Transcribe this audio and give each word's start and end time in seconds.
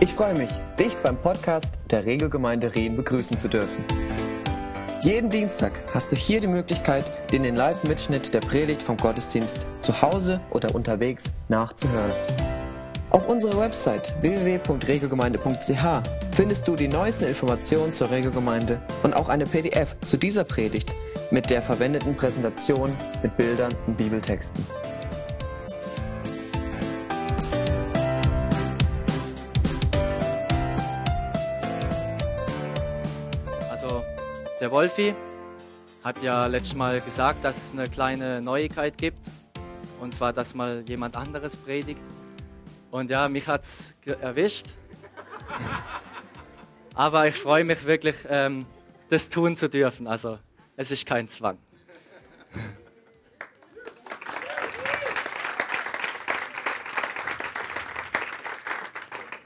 Ich 0.00 0.14
freue 0.14 0.34
mich, 0.34 0.50
dich 0.78 0.96
beim 0.98 1.20
Podcast 1.20 1.74
der 1.90 2.06
Regelgemeinde 2.06 2.72
Rien 2.72 2.94
begrüßen 2.94 3.36
zu 3.36 3.48
dürfen. 3.48 3.84
Jeden 5.02 5.28
Dienstag 5.28 5.72
hast 5.92 6.12
du 6.12 6.16
hier 6.16 6.40
die 6.40 6.46
Möglichkeit, 6.46 7.32
den 7.32 7.42
Live-Mitschnitt 7.56 8.32
der 8.32 8.38
Predigt 8.38 8.80
vom 8.80 8.96
Gottesdienst 8.96 9.66
zu 9.80 10.00
Hause 10.00 10.40
oder 10.50 10.72
unterwegs 10.72 11.24
nachzuhören. 11.48 12.12
Auf 13.10 13.26
unserer 13.28 13.58
Website 13.58 14.14
www.regelgemeinde.ch 14.20 16.08
findest 16.30 16.68
du 16.68 16.76
die 16.76 16.88
neuesten 16.88 17.24
Informationen 17.24 17.92
zur 17.92 18.12
Regelgemeinde 18.12 18.80
und 19.02 19.14
auch 19.14 19.28
eine 19.28 19.46
PDF 19.46 19.96
zu 20.04 20.16
dieser 20.16 20.44
Predigt 20.44 20.94
mit 21.32 21.50
der 21.50 21.60
verwendeten 21.60 22.14
Präsentation 22.14 22.92
mit 23.24 23.36
Bildern 23.36 23.74
und 23.88 23.96
Bibeltexten. 23.96 24.64
Der 34.68 34.74
Wolfi 34.74 35.14
hat 36.04 36.22
ja 36.22 36.44
letztes 36.44 36.74
Mal 36.74 37.00
gesagt, 37.00 37.42
dass 37.42 37.56
es 37.56 37.72
eine 37.72 37.88
kleine 37.88 38.42
Neuigkeit 38.42 38.98
gibt. 38.98 39.18
Und 39.98 40.14
zwar, 40.14 40.34
dass 40.34 40.54
mal 40.54 40.84
jemand 40.86 41.16
anderes 41.16 41.56
predigt. 41.56 42.02
Und 42.90 43.08
ja, 43.08 43.30
mich 43.30 43.48
hat 43.48 43.62
es 43.62 43.94
erwischt. 44.20 44.74
Aber 46.94 47.26
ich 47.26 47.34
freue 47.34 47.64
mich 47.64 47.86
wirklich, 47.86 48.16
ähm, 48.28 48.66
das 49.08 49.30
tun 49.30 49.56
zu 49.56 49.70
dürfen. 49.70 50.06
Also, 50.06 50.38
es 50.76 50.90
ist 50.90 51.06
kein 51.06 51.28
Zwang. 51.28 51.56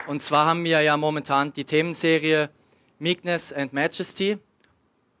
Und 0.05 0.21
zwar 0.21 0.47
haben 0.47 0.65
wir 0.65 0.81
ja 0.81 0.97
momentan 0.97 1.53
die 1.53 1.63
Themenserie 1.63 2.49
Meekness 2.99 3.53
and 3.53 3.71
Majesty. 3.71 4.37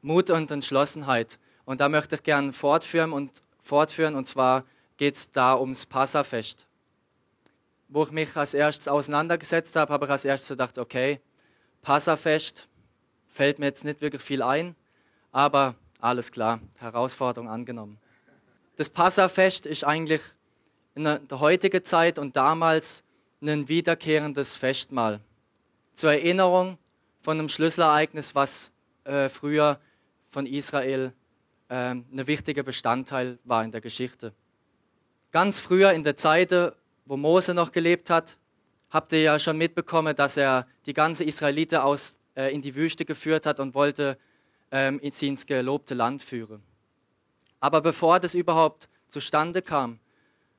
Mut 0.03 0.29
und 0.29 0.51
Entschlossenheit. 0.51 1.39
Und 1.65 1.81
da 1.81 1.89
möchte 1.89 2.15
ich 2.15 2.23
gerne 2.23 2.53
fortführen 2.53 3.11
und 3.13 3.31
fortführen. 3.59 4.15
Und 4.15 4.27
zwar 4.27 4.65
geht 4.97 5.15
es 5.15 5.31
da 5.31 5.55
ums 5.57 5.85
Passafest. 5.85 6.67
Wo 7.87 8.03
ich 8.03 8.11
mich 8.11 8.35
als 8.35 8.53
erstes 8.53 8.87
auseinandergesetzt 8.87 9.75
habe, 9.75 9.91
habe 9.91 10.05
ich 10.05 10.11
als 10.11 10.25
erstes 10.25 10.49
gedacht, 10.49 10.77
okay, 10.77 11.19
Passafest 11.81 12.67
fällt 13.27 13.59
mir 13.59 13.67
jetzt 13.67 13.83
nicht 13.85 14.01
wirklich 14.01 14.21
viel 14.21 14.41
ein, 14.41 14.75
aber 15.31 15.75
alles 15.99 16.31
klar, 16.31 16.59
Herausforderung 16.79 17.49
angenommen. 17.49 17.97
Das 18.75 18.89
Passafest 18.89 19.65
ist 19.65 19.83
eigentlich 19.83 20.21
in 20.95 21.03
der 21.03 21.21
heutigen 21.31 21.83
Zeit 21.83 22.19
und 22.19 22.35
damals 22.35 23.03
ein 23.41 23.67
wiederkehrendes 23.67 24.55
Festmahl. 24.55 25.19
Zur 25.95 26.11
Erinnerung 26.11 26.77
von 27.21 27.37
einem 27.37 27.49
Schlüsselereignis, 27.49 28.35
was 28.35 28.71
äh, 29.03 29.29
früher 29.29 29.79
von 30.33 30.45
Israel 30.47 31.13
äh, 31.69 31.75
ein 31.75 32.27
wichtiger 32.27 32.63
Bestandteil 32.63 33.37
war 33.43 33.63
in 33.63 33.71
der 33.71 33.81
Geschichte. 33.81 34.33
Ganz 35.31 35.59
früher 35.59 35.93
in 35.93 36.03
der 36.03 36.17
Zeit, 36.17 36.51
wo 37.05 37.17
Mose 37.17 37.53
noch 37.53 37.71
gelebt 37.71 38.09
hat, 38.09 38.37
habt 38.89 39.11
ihr 39.11 39.21
ja 39.21 39.39
schon 39.39 39.57
mitbekommen, 39.57 40.15
dass 40.15 40.37
er 40.37 40.67
die 40.85 40.93
ganze 40.93 41.23
Israeliten 41.23 41.79
aus, 41.79 42.17
äh, 42.35 42.53
in 42.53 42.61
die 42.61 42.75
Wüste 42.75 43.05
geführt 43.05 43.45
hat 43.45 43.59
und 43.59 43.75
wollte 43.75 44.17
ähm, 44.71 44.99
sie 45.11 45.27
ins 45.27 45.45
gelobte 45.45 45.93
Land 45.93 46.21
führen. 46.21 46.61
Aber 47.59 47.81
bevor 47.81 48.19
das 48.19 48.35
überhaupt 48.35 48.89
zustande 49.07 49.61
kam, 49.61 49.99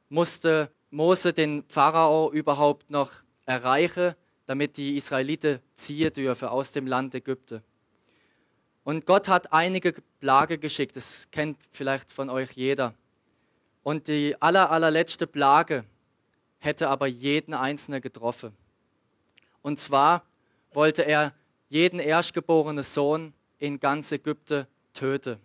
musste 0.09 0.71
Mose 0.91 1.33
den 1.33 1.65
Pharao 1.69 2.33
überhaupt 2.33 2.91
noch 2.91 3.11
erreichen, 3.47 4.15
damit 4.47 4.77
die 4.77 4.97
Israeliten 4.97 5.59
ziehen 5.75 6.13
dürfen 6.13 6.49
aus 6.49 6.73
dem 6.73 6.87
Land 6.87 7.15
Ägypten. 7.15 7.63
Und 8.85 9.07
Gott 9.07 9.29
hat 9.29 9.53
einige 9.53 9.95
Plage 10.21 10.59
geschickt, 10.59 10.95
das 10.97 11.29
kennt 11.31 11.59
vielleicht 11.71 12.13
von 12.13 12.29
euch 12.29 12.53
jeder. 12.53 12.95
Und 13.83 14.09
die 14.09 14.37
aller, 14.41 14.71
allerletzte 14.71 15.27
Plage 15.27 15.85
hätte 16.59 16.89
aber 16.89 17.07
jeden 17.07 17.55
Einzelnen 17.55 18.01
getroffen. 18.01 18.55
Und 19.63 19.81
zwar 19.81 20.25
wollte 20.73 21.03
er 21.03 21.33
jeden 21.69 21.99
erstgeborenen 21.99 22.85
Sohn 22.85 23.33
in 23.59 23.81
ganz 23.81 24.13
Ägypten 24.13 24.67
töten. 24.93 25.39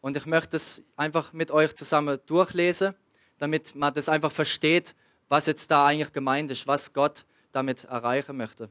Und 0.00 0.16
ich 0.16 0.26
möchte 0.26 0.56
es 0.56 0.82
einfach 0.96 1.32
mit 1.32 1.50
euch 1.50 1.74
zusammen 1.74 2.18
durchlesen, 2.26 2.94
damit 3.38 3.74
man 3.74 3.94
das 3.94 4.08
einfach 4.08 4.32
versteht, 4.32 4.94
was 5.28 5.46
jetzt 5.46 5.70
da 5.70 5.86
eigentlich 5.86 6.12
gemeint 6.12 6.50
ist, 6.50 6.66
was 6.66 6.92
Gott 6.92 7.24
damit 7.52 7.84
erreichen 7.84 8.36
möchte. 8.36 8.68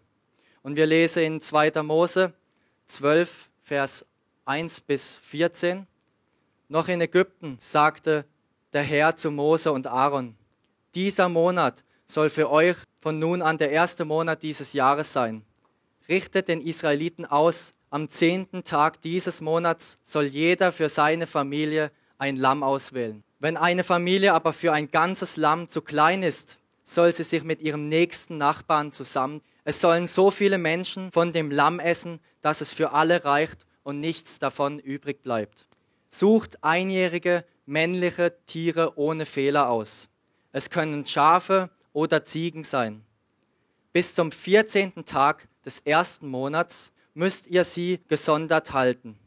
Und 0.64 0.76
wir 0.76 0.86
lesen 0.86 1.24
in 1.24 1.42
2. 1.42 1.84
Mose 1.84 2.34
12, 2.88 3.50
Vers 3.68 4.06
1 4.46 4.82
bis 4.82 5.18
14. 5.18 5.88
Noch 6.68 6.88
in 6.88 7.02
Ägypten 7.02 7.58
sagte 7.60 8.24
der 8.74 8.84
Herr 8.84 9.16
zu 9.16 9.32
Mose 9.32 9.72
und 9.72 9.88
Aaron, 9.88 10.36
dieser 10.94 11.30
Monat 11.30 11.84
soll 12.06 12.30
für 12.30 12.52
euch 12.52 12.78
von 13.00 13.18
nun 13.18 13.42
an 13.42 13.58
der 13.58 13.72
erste 13.72 14.06
Monat 14.06 14.44
dieses 14.44 14.74
Jahres 14.74 15.12
sein. 15.14 15.44
Richtet 16.08 16.48
den 16.48 16.62
Israeliten 16.62 17.26
aus, 17.26 17.74
am 17.90 18.08
zehnten 18.08 18.64
Tag 18.64 19.02
dieses 19.02 19.42
Monats 19.42 19.98
soll 20.04 20.26
jeder 20.26 20.72
für 20.72 20.88
seine 20.88 21.26
Familie 21.26 21.92
ein 22.20 22.36
Lamm 22.36 22.62
auswählen. 22.62 23.24
Wenn 23.40 23.58
eine 23.58 23.84
Familie 23.84 24.36
aber 24.36 24.54
für 24.54 24.74
ein 24.74 24.92
ganzes 24.92 25.38
Lamm 25.38 25.70
zu 25.70 25.82
klein 25.82 26.22
ist, 26.22 26.60
soll 26.84 27.16
sie 27.16 27.24
sich 27.24 27.44
mit 27.44 27.62
ihrem 27.62 27.90
nächsten 27.90 28.38
Nachbarn 28.38 28.92
zusammen. 28.92 29.42
Es 29.66 29.82
sollen 29.82 30.06
so 30.06 30.30
viele 30.30 30.60
Menschen 30.60 31.12
von 31.12 31.34
dem 31.34 31.50
Lamm 31.50 31.80
essen, 31.80 32.20
dass 32.40 32.62
es 32.62 32.72
für 32.72 32.92
alle 32.92 33.26
reicht 33.26 33.66
und 33.84 34.00
nichts 34.00 34.38
davon 34.38 34.78
übrig 34.78 35.24
bleibt. 35.24 35.68
Sucht 36.08 36.64
einjährige 36.64 37.44
männliche 37.66 38.36
Tiere 38.46 38.98
ohne 38.98 39.26
Fehler 39.26 39.70
aus. 39.70 40.08
Es 40.52 40.70
können 40.70 41.06
Schafe 41.08 41.72
oder 41.94 42.24
Ziegen 42.26 42.64
sein. 42.64 43.04
Bis 43.92 44.14
zum 44.14 44.32
14. 44.32 45.04
Tag 45.04 45.48
des 45.66 45.80
ersten 45.80 46.28
Monats 46.28 46.94
müsst 47.16 47.48
ihr 47.48 47.64
sie 47.64 48.02
gesondert 48.08 48.72
halten. 48.72 49.18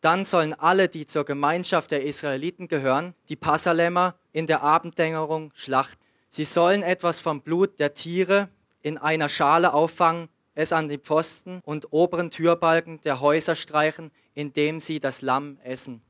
Dann 0.00 0.24
sollen 0.24 0.54
alle, 0.54 0.88
die 0.88 1.06
zur 1.06 1.24
Gemeinschaft 1.24 1.90
der 1.90 2.04
Israeliten 2.04 2.68
gehören, 2.68 3.14
die 3.28 3.34
Passalämmer 3.34 4.14
in 4.30 4.46
der 4.46 4.62
Abenddämmerung 4.62 5.50
schlachten. 5.54 6.00
Sie 6.28 6.44
sollen 6.44 6.84
etwas 6.84 7.20
vom 7.20 7.40
Blut 7.42 7.80
der 7.80 7.94
Tiere 7.94 8.48
in 8.88 8.98
einer 8.98 9.28
Schale 9.28 9.72
auffangen 9.74 10.28
es 10.54 10.72
an 10.72 10.88
die 10.88 10.98
Pfosten 10.98 11.60
und 11.64 11.92
oberen 11.92 12.30
Türbalken 12.30 13.00
der 13.02 13.20
Häuser 13.20 13.54
streichen, 13.54 14.10
indem 14.34 14.80
sie 14.80 14.98
das 14.98 15.22
Lamm 15.22 15.60
essen. 15.62 16.02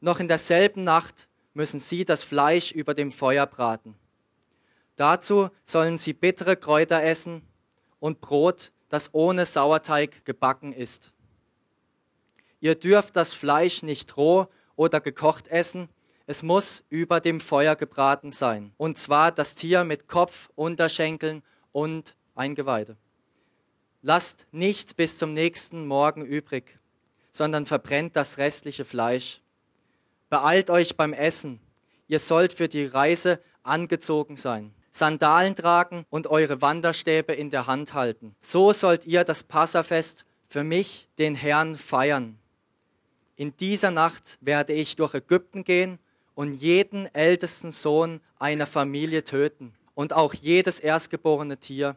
Noch 0.00 0.18
in 0.18 0.28
derselben 0.28 0.82
Nacht 0.82 1.28
müssen 1.52 1.78
sie 1.78 2.06
das 2.06 2.24
Fleisch 2.24 2.72
über 2.72 2.94
dem 2.94 3.12
Feuer 3.12 3.44
braten. 3.44 3.96
Dazu 4.96 5.50
sollen 5.62 5.98
sie 5.98 6.14
bittere 6.14 6.56
Kräuter 6.56 7.02
essen 7.02 7.42
und 7.98 8.22
Brot, 8.22 8.72
das 8.88 9.12
ohne 9.12 9.44
Sauerteig 9.44 10.24
gebacken 10.24 10.72
ist. 10.72 11.12
Ihr 12.60 12.76
dürft 12.76 13.14
das 13.14 13.34
Fleisch 13.34 13.82
nicht 13.82 14.16
roh 14.16 14.46
oder 14.74 15.02
gekocht 15.02 15.48
essen, 15.48 15.90
es 16.30 16.44
muss 16.44 16.84
über 16.90 17.18
dem 17.18 17.40
Feuer 17.40 17.74
gebraten 17.74 18.30
sein, 18.30 18.72
und 18.76 18.98
zwar 18.98 19.32
das 19.32 19.56
Tier 19.56 19.82
mit 19.82 20.06
Kopf, 20.06 20.48
Unterschenkeln 20.54 21.42
und 21.72 22.14
Eingeweide. 22.36 22.96
Lasst 24.00 24.46
nichts 24.52 24.94
bis 24.94 25.18
zum 25.18 25.34
nächsten 25.34 25.88
Morgen 25.88 26.24
übrig, 26.24 26.78
sondern 27.32 27.66
verbrennt 27.66 28.14
das 28.14 28.38
restliche 28.38 28.84
Fleisch. 28.84 29.40
Beeilt 30.28 30.70
euch 30.70 30.96
beim 30.96 31.12
Essen. 31.12 31.58
Ihr 32.06 32.20
sollt 32.20 32.52
für 32.52 32.68
die 32.68 32.86
Reise 32.86 33.40
angezogen 33.64 34.36
sein, 34.36 34.72
Sandalen 34.92 35.56
tragen 35.56 36.06
und 36.10 36.28
eure 36.28 36.62
Wanderstäbe 36.62 37.32
in 37.32 37.50
der 37.50 37.66
Hand 37.66 37.92
halten. 37.94 38.36
So 38.38 38.72
sollt 38.72 39.04
ihr 39.04 39.24
das 39.24 39.42
Passafest 39.42 40.26
für 40.46 40.62
mich, 40.62 41.08
den 41.18 41.34
Herrn, 41.34 41.74
feiern. 41.74 42.38
In 43.34 43.56
dieser 43.56 43.90
Nacht 43.90 44.38
werde 44.40 44.74
ich 44.74 44.94
durch 44.94 45.14
Ägypten 45.14 45.64
gehen 45.64 45.98
und 46.40 46.54
jeden 46.54 47.06
ältesten 47.14 47.70
Sohn 47.70 48.20
einer 48.38 48.66
Familie 48.66 49.24
töten 49.24 49.74
und 49.94 50.12
auch 50.12 50.34
jedes 50.34 50.80
erstgeborene 50.80 51.58
Tier 51.58 51.96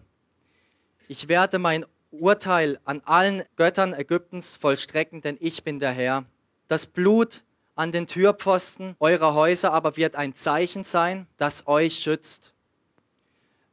ich 1.07 1.27
werde 1.27 1.59
mein 1.59 1.85
Urteil 2.11 2.79
an 2.85 3.01
allen 3.05 3.43
Göttern 3.55 3.93
Ägyptens 3.93 4.55
vollstrecken, 4.55 5.21
denn 5.21 5.37
ich 5.39 5.63
bin 5.63 5.79
der 5.79 5.91
Herr. 5.91 6.25
Das 6.67 6.87
Blut 6.87 7.43
an 7.75 7.91
den 7.91 8.07
Türpfosten 8.07 8.95
eurer 8.99 9.33
Häuser 9.33 9.73
aber 9.73 9.97
wird 9.97 10.15
ein 10.15 10.35
Zeichen 10.35 10.83
sein, 10.83 11.27
das 11.37 11.67
euch 11.67 11.99
schützt. 11.99 12.53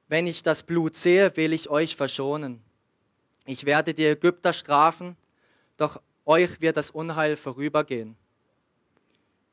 Wenn 0.09 0.27
ich 0.27 0.43
das 0.43 0.65
Blut 0.65 0.97
sehe, 0.97 1.37
will 1.37 1.53
ich 1.53 1.71
euch 1.71 1.95
verschonen. 1.95 2.61
Ich 3.47 3.65
werde 3.65 3.95
die 3.95 4.07
Ägypter 4.07 4.53
strafen, 4.53 5.17
doch 5.77 6.01
euch 6.27 6.61
wird 6.61 6.77
das 6.77 6.91
Unheil 6.91 7.37
vorübergehen. 7.37 8.17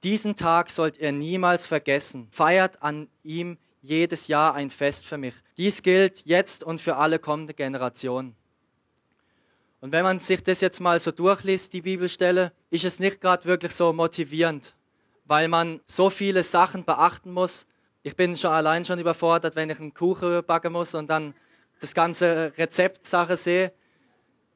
Diesen 0.04 0.36
Tag 0.36 0.70
sollt 0.70 0.98
ihr 0.98 1.12
niemals 1.12 1.66
vergessen. 1.66 2.28
Feiert 2.32 2.82
an 2.84 3.08
ihm 3.24 3.58
jedes 3.82 4.28
Jahr 4.28 4.54
ein 4.54 4.70
Fest 4.70 5.06
für 5.06 5.18
mich. 5.18 5.34
Dies 5.58 5.82
gilt 5.82 6.26
jetzt 6.26 6.64
und 6.64 6.80
für 6.80 6.98
alle 6.98 7.20
kommende 7.20 7.54
Generationen. 7.54 8.36
Und 9.80 9.92
wenn 9.92 10.04
man 10.04 10.20
sich 10.20 10.44
das 10.44 10.62
jetzt 10.62 10.80
mal 10.80 11.00
so 11.00 11.12
durchliest, 11.12 11.74
die 11.74 11.82
Bibelstelle, 11.82 12.52
ist 12.70 12.86
es 12.86 13.00
nicht 13.00 13.22
gerade 13.22 13.46
wirklich 13.46 13.72
so 13.72 13.94
motivierend, 13.94 14.76
weil 15.26 15.48
man 15.48 15.82
so 15.86 16.10
viele 16.10 16.44
Sachen 16.44 16.84
beachten 16.84 17.32
muss. 17.32 17.68
Ich 18.04 18.16
bin 18.16 18.36
schon 18.36 18.52
allein 18.52 18.86
schon 18.86 19.00
überfordert, 19.00 19.56
wenn 19.56 19.70
ich 19.70 19.80
einen 19.80 19.94
Kuchen 19.94 20.44
backen 20.44 20.74
muss 20.74 20.96
und 20.96 21.10
dann 21.10 21.34
das 21.80 21.94
ganze 21.94 22.52
Rezeptsache 22.58 23.38
sehe. 23.38 23.72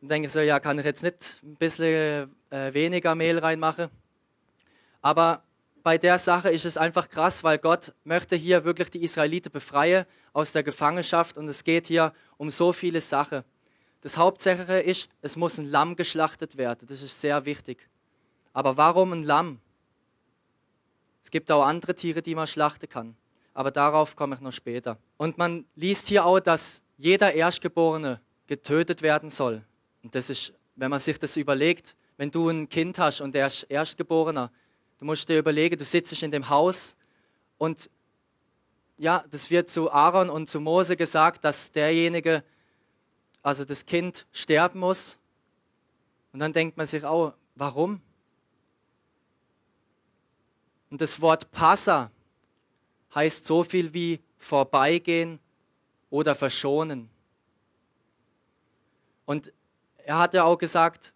Dann 0.01 0.09
denke 0.09 0.27
ich 0.27 0.33
so, 0.33 0.39
ja, 0.39 0.59
kann 0.59 0.79
ich 0.79 0.85
jetzt 0.85 1.03
nicht 1.03 1.41
ein 1.43 1.55
bisschen 1.55 2.35
äh, 2.49 2.73
weniger 2.73 3.13
Mehl 3.13 3.37
reinmachen? 3.37 3.89
Aber 5.01 5.43
bei 5.83 5.97
der 5.97 6.17
Sache 6.17 6.49
ist 6.49 6.65
es 6.65 6.77
einfach 6.77 7.09
krass, 7.09 7.43
weil 7.43 7.57
Gott 7.57 7.93
möchte 8.03 8.35
hier 8.35 8.63
wirklich 8.63 8.89
die 8.89 9.03
Israeliten 9.03 9.51
befreien 9.51 10.05
aus 10.33 10.51
der 10.51 10.63
Gefangenschaft 10.63 11.37
und 11.37 11.47
es 11.47 11.63
geht 11.63 11.87
hier 11.87 12.13
um 12.37 12.49
so 12.51 12.71
viele 12.71 13.01
Sachen. 13.01 13.43
Das 14.01 14.17
Hauptsächliche 14.17 14.79
ist, 14.79 15.11
es 15.21 15.35
muss 15.35 15.57
ein 15.57 15.69
Lamm 15.69 15.95
geschlachtet 15.95 16.57
werden. 16.57 16.87
Das 16.87 17.01
ist 17.01 17.19
sehr 17.19 17.45
wichtig. 17.45 17.87
Aber 18.53 18.77
warum 18.77 19.13
ein 19.13 19.23
Lamm? 19.23 19.59
Es 21.23 21.29
gibt 21.29 21.51
auch 21.51 21.63
andere 21.63 21.95
Tiere, 21.95 22.21
die 22.21 22.33
man 22.33 22.47
schlachten 22.47 22.89
kann. 22.89 23.15
Aber 23.53 23.69
darauf 23.69 24.15
komme 24.15 24.35
ich 24.35 24.41
noch 24.41 24.53
später. 24.53 24.97
Und 25.17 25.37
man 25.37 25.65
liest 25.75 26.07
hier 26.07 26.25
auch, 26.25 26.39
dass 26.39 26.81
jeder 26.97 27.33
Erstgeborene 27.33 28.21
getötet 28.47 29.01
werden 29.01 29.29
soll. 29.29 29.63
Und 30.03 30.15
das 30.15 30.29
ist, 30.29 30.53
wenn 30.75 30.89
man 30.89 30.99
sich 30.99 31.19
das 31.19 31.37
überlegt, 31.37 31.95
wenn 32.17 32.31
du 32.31 32.49
ein 32.49 32.69
Kind 32.69 32.97
hast 32.97 33.21
und 33.21 33.35
der 33.35 33.47
ist 33.47 33.63
Erstgeborener, 33.63 34.51
du 35.01 35.05
musst 35.05 35.27
dir 35.27 35.39
überlegen, 35.39 35.79
du 35.79 35.83
sitzt 35.83 36.21
in 36.21 36.29
dem 36.29 36.47
Haus 36.47 36.95
und 37.57 37.89
ja, 38.99 39.25
das 39.31 39.49
wird 39.49 39.67
zu 39.67 39.91
Aaron 39.91 40.29
und 40.29 40.47
zu 40.47 40.59
Mose 40.59 40.95
gesagt, 40.95 41.43
dass 41.43 41.71
derjenige, 41.71 42.43
also 43.41 43.65
das 43.65 43.87
Kind 43.87 44.27
sterben 44.31 44.79
muss. 44.79 45.17
Und 46.31 46.39
dann 46.39 46.53
denkt 46.53 46.77
man 46.77 46.85
sich 46.85 47.03
auch, 47.03 47.33
warum? 47.55 47.99
Und 50.91 51.01
das 51.01 51.19
Wort 51.19 51.49
Passa 51.49 52.11
heißt 53.15 53.43
so 53.43 53.63
viel 53.63 53.95
wie 53.95 54.19
vorbeigehen 54.37 55.39
oder 56.11 56.35
verschonen. 56.35 57.09
Und 59.25 59.51
er 60.05 60.19
hat 60.19 60.35
ja 60.35 60.43
auch 60.43 60.59
gesagt, 60.59 61.11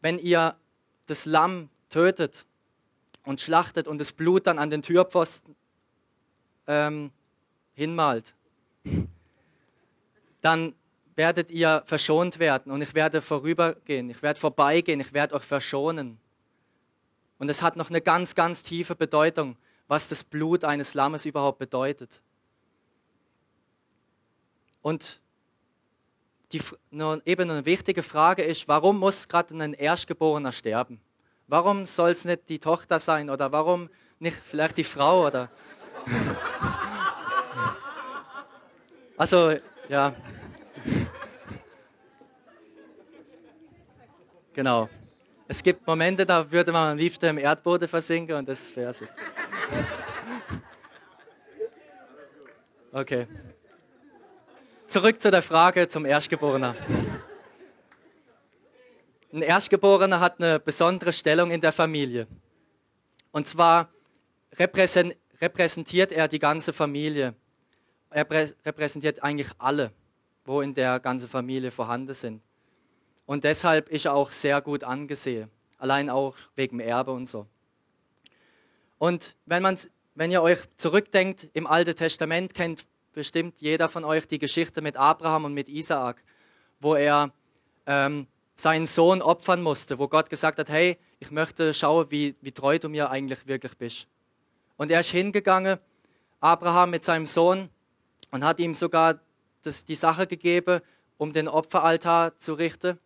wenn 0.00 0.18
ihr 0.18 0.56
das 1.04 1.26
Lamm 1.26 1.68
tötet 1.90 2.45
und 3.26 3.40
schlachtet 3.40 3.88
und 3.88 3.98
das 3.98 4.12
Blut 4.12 4.46
dann 4.46 4.58
an 4.58 4.70
den 4.70 4.80
Türpfosten 4.80 5.54
ähm, 6.66 7.10
hinmalt, 7.74 8.34
dann 10.40 10.74
werdet 11.16 11.50
ihr 11.50 11.82
verschont 11.86 12.38
werden 12.38 12.72
und 12.72 12.80
ich 12.80 12.94
werde 12.94 13.20
vorübergehen, 13.20 14.08
ich 14.08 14.22
werde 14.22 14.38
vorbeigehen, 14.40 15.00
ich 15.00 15.12
werde 15.12 15.34
euch 15.34 15.42
verschonen. 15.42 16.18
Und 17.38 17.50
es 17.50 17.62
hat 17.62 17.76
noch 17.76 17.90
eine 17.90 18.00
ganz, 18.00 18.34
ganz 18.34 18.62
tiefe 18.62 18.94
Bedeutung, 18.94 19.56
was 19.88 20.08
das 20.08 20.24
Blut 20.24 20.64
eines 20.64 20.94
Lammes 20.94 21.26
überhaupt 21.26 21.58
bedeutet. 21.58 22.22
Und 24.82 25.20
die, 26.52 26.60
eben 27.24 27.50
eine 27.50 27.66
wichtige 27.66 28.02
Frage 28.02 28.42
ist, 28.42 28.68
warum 28.68 28.98
muss 28.98 29.28
gerade 29.28 29.54
ein 29.56 29.74
Erstgeborener 29.74 30.52
sterben? 30.52 31.00
Warum 31.48 31.86
soll 31.86 32.10
es 32.10 32.24
nicht 32.24 32.48
die 32.48 32.58
Tochter 32.58 32.98
sein 33.00 33.30
oder 33.30 33.52
warum 33.52 33.88
nicht 34.18 34.36
vielleicht 34.36 34.76
die 34.76 34.84
Frau 34.84 35.26
oder? 35.26 35.48
Also 39.18 39.54
ja, 39.88 40.14
Genau. 44.56 44.88
Es 45.48 45.62
gibt 45.62 45.86
Momente, 45.86 46.24
da 46.24 46.50
würde 46.50 46.72
man 46.72 46.92
am 46.92 46.96
liebsten 46.96 47.26
im 47.26 47.36
Erdboden 47.36 47.86
versinken 47.86 48.36
und 48.36 48.48
das 48.48 48.74
wäre 48.74 48.90
es. 48.90 49.02
Okay. 52.90 53.26
Zurück 54.86 55.20
zu 55.20 55.30
der 55.30 55.42
Frage 55.42 55.86
zum 55.88 56.06
Erstgeborenen. 56.06 56.74
Ein 59.36 59.42
Erstgeborener 59.42 60.18
hat 60.18 60.40
eine 60.40 60.58
besondere 60.58 61.12
Stellung 61.12 61.50
in 61.50 61.60
der 61.60 61.70
Familie. 61.70 62.26
Und 63.32 63.46
zwar 63.46 63.90
repräsentiert 64.54 66.10
er 66.10 66.26
die 66.26 66.38
ganze 66.38 66.72
Familie. 66.72 67.34
Er 68.08 68.26
repräsentiert 68.64 69.22
eigentlich 69.22 69.50
alle, 69.58 69.92
wo 70.46 70.62
in 70.62 70.72
der 70.72 71.00
ganzen 71.00 71.28
Familie 71.28 71.70
vorhanden 71.70 72.14
sind. 72.14 72.40
Und 73.26 73.44
deshalb 73.44 73.90
ist 73.90 74.06
er 74.06 74.14
auch 74.14 74.30
sehr 74.30 74.62
gut 74.62 74.84
angesehen. 74.84 75.50
Allein 75.76 76.08
auch 76.08 76.34
wegen 76.54 76.80
Erbe 76.80 77.12
und 77.12 77.26
so. 77.26 77.46
Und 78.96 79.36
wenn, 79.44 79.62
man, 79.62 79.78
wenn 80.14 80.30
ihr 80.30 80.40
euch 80.40 80.60
zurückdenkt, 80.76 81.50
im 81.52 81.66
Alten 81.66 81.94
Testament 81.94 82.54
kennt 82.54 82.86
bestimmt 83.12 83.60
jeder 83.60 83.90
von 83.90 84.06
euch 84.06 84.26
die 84.26 84.38
Geschichte 84.38 84.80
mit 84.80 84.96
Abraham 84.96 85.44
und 85.44 85.52
mit 85.52 85.68
Isaak, 85.68 86.24
wo 86.80 86.94
er 86.94 87.34
ähm, 87.84 88.26
seinen 88.56 88.86
Sohn 88.86 89.22
opfern 89.22 89.62
musste, 89.62 89.98
wo 89.98 90.08
Gott 90.08 90.30
gesagt 90.30 90.58
hat, 90.58 90.70
hey, 90.70 90.98
ich 91.20 91.30
möchte 91.30 91.74
schauen, 91.74 92.10
wie, 92.10 92.34
wie 92.40 92.52
treu 92.52 92.78
du 92.78 92.88
mir 92.88 93.10
eigentlich 93.10 93.46
wirklich 93.46 93.76
bist. 93.76 94.06
Und 94.76 94.90
er 94.90 95.00
ist 95.00 95.10
hingegangen, 95.10 95.78
Abraham 96.40 96.90
mit 96.90 97.04
seinem 97.04 97.26
Sohn, 97.26 97.68
und 98.30 98.44
hat 98.44 98.58
ihm 98.58 98.74
sogar 98.74 99.20
das, 99.62 99.84
die 99.84 99.94
Sache 99.94 100.26
gegeben, 100.26 100.80
um 101.16 101.32
den 101.32 101.48
Opferaltar 101.48 102.36
zu 102.36 102.54
richten. 102.54 102.98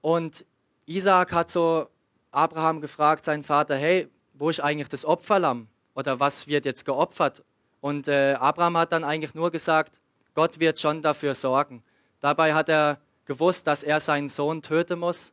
Und 0.00 0.44
Isaac 0.86 1.32
hat 1.32 1.50
so 1.50 1.88
Abraham 2.30 2.80
gefragt, 2.80 3.24
seinen 3.24 3.42
Vater, 3.42 3.76
hey, 3.76 4.08
wo 4.34 4.50
ist 4.50 4.60
eigentlich 4.60 4.88
das 4.88 5.04
Opferlamm? 5.04 5.68
Oder 5.94 6.20
was 6.20 6.46
wird 6.48 6.64
jetzt 6.64 6.84
geopfert? 6.84 7.44
Und 7.80 8.08
äh, 8.08 8.34
Abraham 8.34 8.76
hat 8.78 8.92
dann 8.92 9.04
eigentlich 9.04 9.34
nur 9.34 9.50
gesagt, 9.50 10.00
Gott 10.34 10.58
wird 10.58 10.80
schon 10.80 11.02
dafür 11.02 11.34
sorgen. 11.34 11.82
Dabei 12.20 12.54
hat 12.54 12.68
er 12.68 12.98
gewusst, 13.32 13.66
dass 13.66 13.82
er 13.82 13.98
seinen 14.00 14.28
Sohn 14.28 14.60
töten 14.60 14.98
muss, 14.98 15.32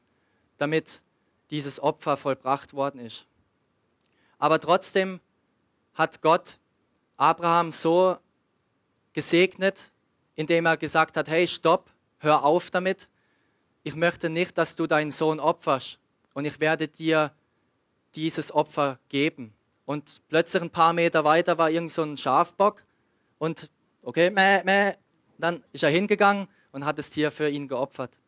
damit 0.57 1.01
dieses 1.49 1.79
Opfer 1.81 2.15
vollbracht 2.15 2.73
worden 2.73 3.01
ist. 3.01 3.25
Aber 4.37 4.59
trotzdem 4.59 5.19
hat 5.93 6.21
Gott 6.21 6.57
Abraham 7.17 7.71
so 7.71 8.17
gesegnet, 9.11 9.91
indem 10.35 10.65
er 10.65 10.77
gesagt 10.77 11.17
hat, 11.17 11.27
hey, 11.27 11.45
stopp, 11.47 11.91
hör 12.19 12.45
auf 12.45 12.71
damit, 12.71 13.09
ich 13.83 13.95
möchte 13.95 14.29
nicht, 14.29 14.57
dass 14.57 14.75
du 14.75 14.87
deinen 14.87 15.11
Sohn 15.11 15.39
opferst 15.39 15.99
und 16.33 16.45
ich 16.45 16.59
werde 16.59 16.87
dir 16.87 17.33
dieses 18.15 18.53
Opfer 18.53 18.99
geben. 19.09 19.53
Und 19.85 20.21
plötzlich 20.29 20.61
ein 20.61 20.69
paar 20.69 20.93
Meter 20.93 21.23
weiter 21.25 21.57
war 21.57 21.69
irgend 21.69 21.91
so 21.91 22.03
ein 22.03 22.15
Schafbock 22.15 22.81
und 23.39 23.69
okay, 24.03 24.29
mäh, 24.29 24.63
mäh, 24.63 24.93
dann 25.37 25.63
ist 25.73 25.83
er 25.83 25.89
hingegangen 25.89 26.47
und 26.71 26.85
hat 26.85 26.97
das 26.97 27.09
Tier 27.09 27.31
für 27.31 27.49
ihn 27.49 27.67
geopfert. 27.67 28.19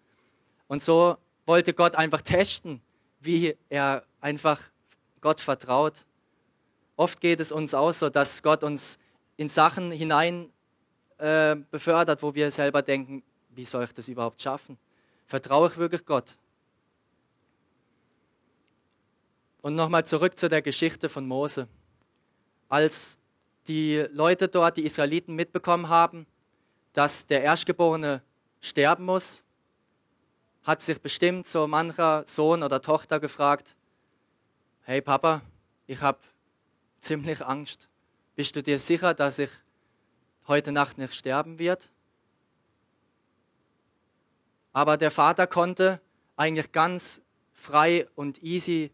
Und 0.67 0.81
so 0.81 1.17
wollte 1.45 1.73
Gott 1.73 1.95
einfach 1.95 2.21
testen, 2.21 2.81
wie 3.19 3.55
er 3.69 4.03
einfach 4.19 4.59
Gott 5.19 5.41
vertraut. 5.41 6.05
Oft 6.95 7.19
geht 7.21 7.39
es 7.39 7.51
uns 7.51 7.73
auch 7.73 7.91
so, 7.91 8.09
dass 8.09 8.41
Gott 8.43 8.63
uns 8.63 8.99
in 9.37 9.47
Sachen 9.47 9.91
hinein 9.91 10.49
äh, 11.17 11.55
befördert, 11.71 12.23
wo 12.23 12.33
wir 12.33 12.51
selber 12.51 12.81
denken, 12.81 13.23
wie 13.49 13.65
soll 13.65 13.83
ich 13.83 13.93
das 13.93 14.07
überhaupt 14.07 14.41
schaffen? 14.41 14.77
Vertraue 15.25 15.67
ich 15.67 15.77
wirklich 15.77 16.05
Gott? 16.05 16.37
Und 19.61 19.75
nochmal 19.75 20.05
zurück 20.05 20.37
zu 20.37 20.49
der 20.49 20.61
Geschichte 20.61 21.09
von 21.09 21.27
Mose. 21.27 21.67
Als 22.69 23.19
die 23.67 24.05
Leute 24.11 24.47
dort, 24.47 24.77
die 24.77 24.85
Israeliten, 24.85 25.35
mitbekommen 25.35 25.89
haben, 25.89 26.25
dass 26.93 27.27
der 27.27 27.43
Erstgeborene 27.43 28.21
sterben 28.61 29.05
muss, 29.05 29.43
hat 30.63 30.81
sich 30.81 31.01
bestimmt 31.01 31.47
so 31.47 31.67
mancher 31.67 32.23
Sohn 32.27 32.63
oder 32.63 32.81
Tochter 32.81 33.19
gefragt, 33.19 33.75
hey 34.83 35.01
Papa, 35.01 35.41
ich 35.87 36.01
habe 36.01 36.19
ziemlich 36.99 37.43
Angst. 37.45 37.89
Bist 38.35 38.55
du 38.55 38.63
dir 38.63 38.79
sicher, 38.79 39.13
dass 39.13 39.39
ich 39.39 39.49
heute 40.47 40.71
Nacht 40.71 40.97
nicht 40.97 41.15
sterben 41.15 41.59
wird? 41.59 41.91
Aber 44.73 44.97
der 44.97 45.11
Vater 45.11 45.47
konnte 45.47 45.99
eigentlich 46.37 46.71
ganz 46.71 47.21
frei 47.53 48.07
und 48.15 48.41
easy 48.41 48.91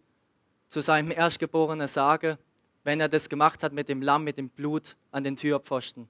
zu 0.69 0.81
seinem 0.81 1.11
Erstgeborenen 1.11 1.87
sagen, 1.87 2.37
wenn 2.83 2.99
er 2.99 3.09
das 3.09 3.29
gemacht 3.29 3.63
hat 3.63 3.73
mit 3.73 3.89
dem 3.89 4.01
Lamm, 4.01 4.23
mit 4.23 4.37
dem 4.37 4.49
Blut 4.49 4.97
an 5.11 5.23
den 5.23 5.35
Türpfosten. 5.35 6.09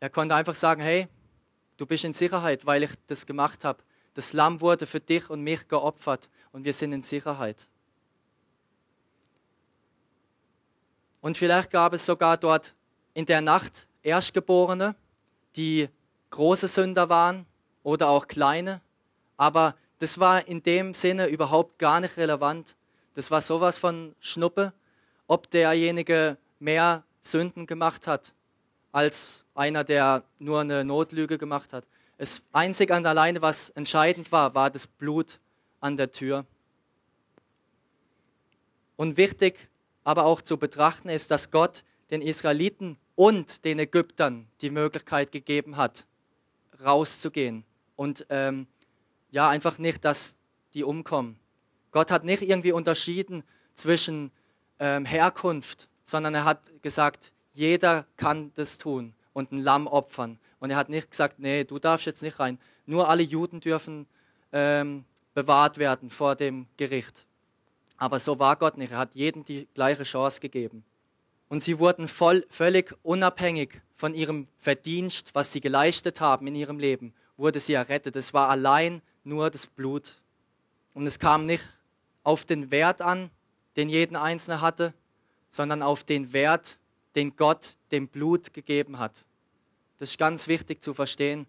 Er 0.00 0.08
konnte 0.08 0.34
einfach 0.34 0.54
sagen, 0.54 0.80
hey, 0.80 1.08
du 1.76 1.84
bist 1.84 2.04
in 2.04 2.14
Sicherheit, 2.14 2.64
weil 2.64 2.82
ich 2.82 2.92
das 3.06 3.26
gemacht 3.26 3.64
habe. 3.64 3.82
Das 4.14 4.32
Lamm 4.32 4.60
wurde 4.62 4.86
für 4.86 4.98
dich 4.98 5.28
und 5.28 5.42
mich 5.42 5.68
geopfert 5.68 6.30
und 6.52 6.64
wir 6.64 6.72
sind 6.72 6.92
in 6.92 7.02
Sicherheit. 7.02 7.68
Und 11.20 11.36
vielleicht 11.36 11.70
gab 11.70 11.92
es 11.92 12.06
sogar 12.06 12.38
dort 12.38 12.74
in 13.12 13.26
der 13.26 13.42
Nacht 13.42 13.86
Erstgeborene, 14.02 14.94
die 15.56 15.90
große 16.30 16.66
Sünder 16.66 17.10
waren 17.10 17.44
oder 17.82 18.08
auch 18.08 18.26
kleine. 18.26 18.80
Aber 19.36 19.76
das 19.98 20.18
war 20.18 20.48
in 20.48 20.62
dem 20.62 20.94
Sinne 20.94 21.26
überhaupt 21.26 21.78
gar 21.78 22.00
nicht 22.00 22.16
relevant. 22.16 22.74
Das 23.12 23.30
war 23.30 23.42
sowas 23.42 23.76
von 23.76 24.14
Schnuppe, 24.20 24.72
ob 25.26 25.50
derjenige 25.50 26.38
mehr 26.58 27.04
Sünden 27.20 27.66
gemacht 27.66 28.06
hat 28.06 28.32
als 28.92 29.44
einer, 29.54 29.84
der 29.84 30.24
nur 30.38 30.60
eine 30.60 30.84
Notlüge 30.84 31.38
gemacht 31.38 31.72
hat. 31.72 31.84
Es 32.18 32.44
einzig 32.52 32.90
und 32.90 33.06
alleine, 33.06 33.40
was 33.42 33.70
entscheidend 33.70 34.30
war, 34.32 34.54
war 34.54 34.70
das 34.70 34.86
Blut 34.86 35.40
an 35.80 35.96
der 35.96 36.10
Tür. 36.10 36.44
Und 38.96 39.16
wichtig 39.16 39.70
aber 40.04 40.24
auch 40.24 40.42
zu 40.42 40.56
betrachten 40.56 41.08
ist, 41.08 41.30
dass 41.30 41.50
Gott 41.50 41.84
den 42.10 42.22
Israeliten 42.22 42.96
und 43.14 43.64
den 43.64 43.78
Ägyptern 43.78 44.48
die 44.60 44.70
Möglichkeit 44.70 45.30
gegeben 45.30 45.76
hat, 45.76 46.06
rauszugehen 46.82 47.64
und 47.96 48.26
ähm, 48.30 48.66
ja, 49.30 49.48
einfach 49.48 49.78
nicht, 49.78 50.04
dass 50.04 50.38
die 50.74 50.84
umkommen. 50.84 51.38
Gott 51.92 52.10
hat 52.10 52.24
nicht 52.24 52.42
irgendwie 52.42 52.72
unterschieden 52.72 53.42
zwischen 53.74 54.30
ähm, 54.78 55.04
Herkunft, 55.04 55.88
sondern 56.04 56.34
er 56.34 56.44
hat 56.44 56.70
gesagt, 56.82 57.32
jeder 57.52 58.06
kann 58.16 58.52
das 58.54 58.78
tun 58.78 59.14
und 59.32 59.52
ein 59.52 59.58
Lamm 59.58 59.86
opfern. 59.86 60.38
Und 60.58 60.70
er 60.70 60.76
hat 60.76 60.88
nicht 60.88 61.10
gesagt, 61.10 61.38
nee, 61.38 61.64
du 61.64 61.78
darfst 61.78 62.06
jetzt 62.06 62.22
nicht 62.22 62.38
rein. 62.38 62.58
Nur 62.86 63.08
alle 63.08 63.22
Juden 63.22 63.60
dürfen 63.60 64.06
ähm, 64.52 65.04
bewahrt 65.34 65.78
werden 65.78 66.10
vor 66.10 66.36
dem 66.36 66.66
Gericht. 66.76 67.26
Aber 67.96 68.18
so 68.18 68.38
war 68.38 68.56
Gott 68.56 68.76
nicht. 68.76 68.92
Er 68.92 68.98
hat 68.98 69.14
jedem 69.14 69.44
die 69.44 69.68
gleiche 69.74 70.04
Chance 70.04 70.40
gegeben. 70.40 70.84
Und 71.48 71.62
sie 71.62 71.78
wurden 71.78 72.08
voll, 72.08 72.44
völlig 72.48 72.96
unabhängig 73.02 73.80
von 73.94 74.14
ihrem 74.14 74.46
Verdienst, 74.58 75.34
was 75.34 75.52
sie 75.52 75.60
geleistet 75.60 76.20
haben 76.20 76.46
in 76.46 76.54
ihrem 76.54 76.78
Leben, 76.78 77.12
wurde 77.36 77.60
sie 77.60 77.74
errettet. 77.74 78.16
Es 78.16 78.32
war 78.32 78.48
allein 78.48 79.02
nur 79.24 79.50
das 79.50 79.66
Blut. 79.66 80.16
Und 80.94 81.06
es 81.06 81.18
kam 81.18 81.46
nicht 81.46 81.64
auf 82.22 82.44
den 82.44 82.70
Wert 82.70 83.02
an, 83.02 83.30
den 83.76 83.88
jeden 83.88 84.16
Einzelne 84.16 84.60
hatte, 84.60 84.94
sondern 85.48 85.82
auf 85.82 86.04
den 86.04 86.32
Wert, 86.32 86.78
den 87.14 87.36
Gott 87.36 87.76
dem 87.90 88.08
Blut 88.08 88.52
gegeben 88.52 88.98
hat. 88.98 89.24
Das 89.98 90.10
ist 90.10 90.18
ganz 90.18 90.48
wichtig 90.48 90.82
zu 90.82 90.94
verstehen. 90.94 91.46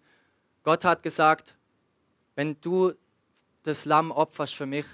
Gott 0.63 0.83
hat 0.85 1.03
gesagt, 1.03 1.57
wenn 2.35 2.59
du 2.61 2.93
das 3.63 3.85
Lamm 3.85 4.11
opferst 4.11 4.55
für 4.55 4.65
mich, 4.65 4.85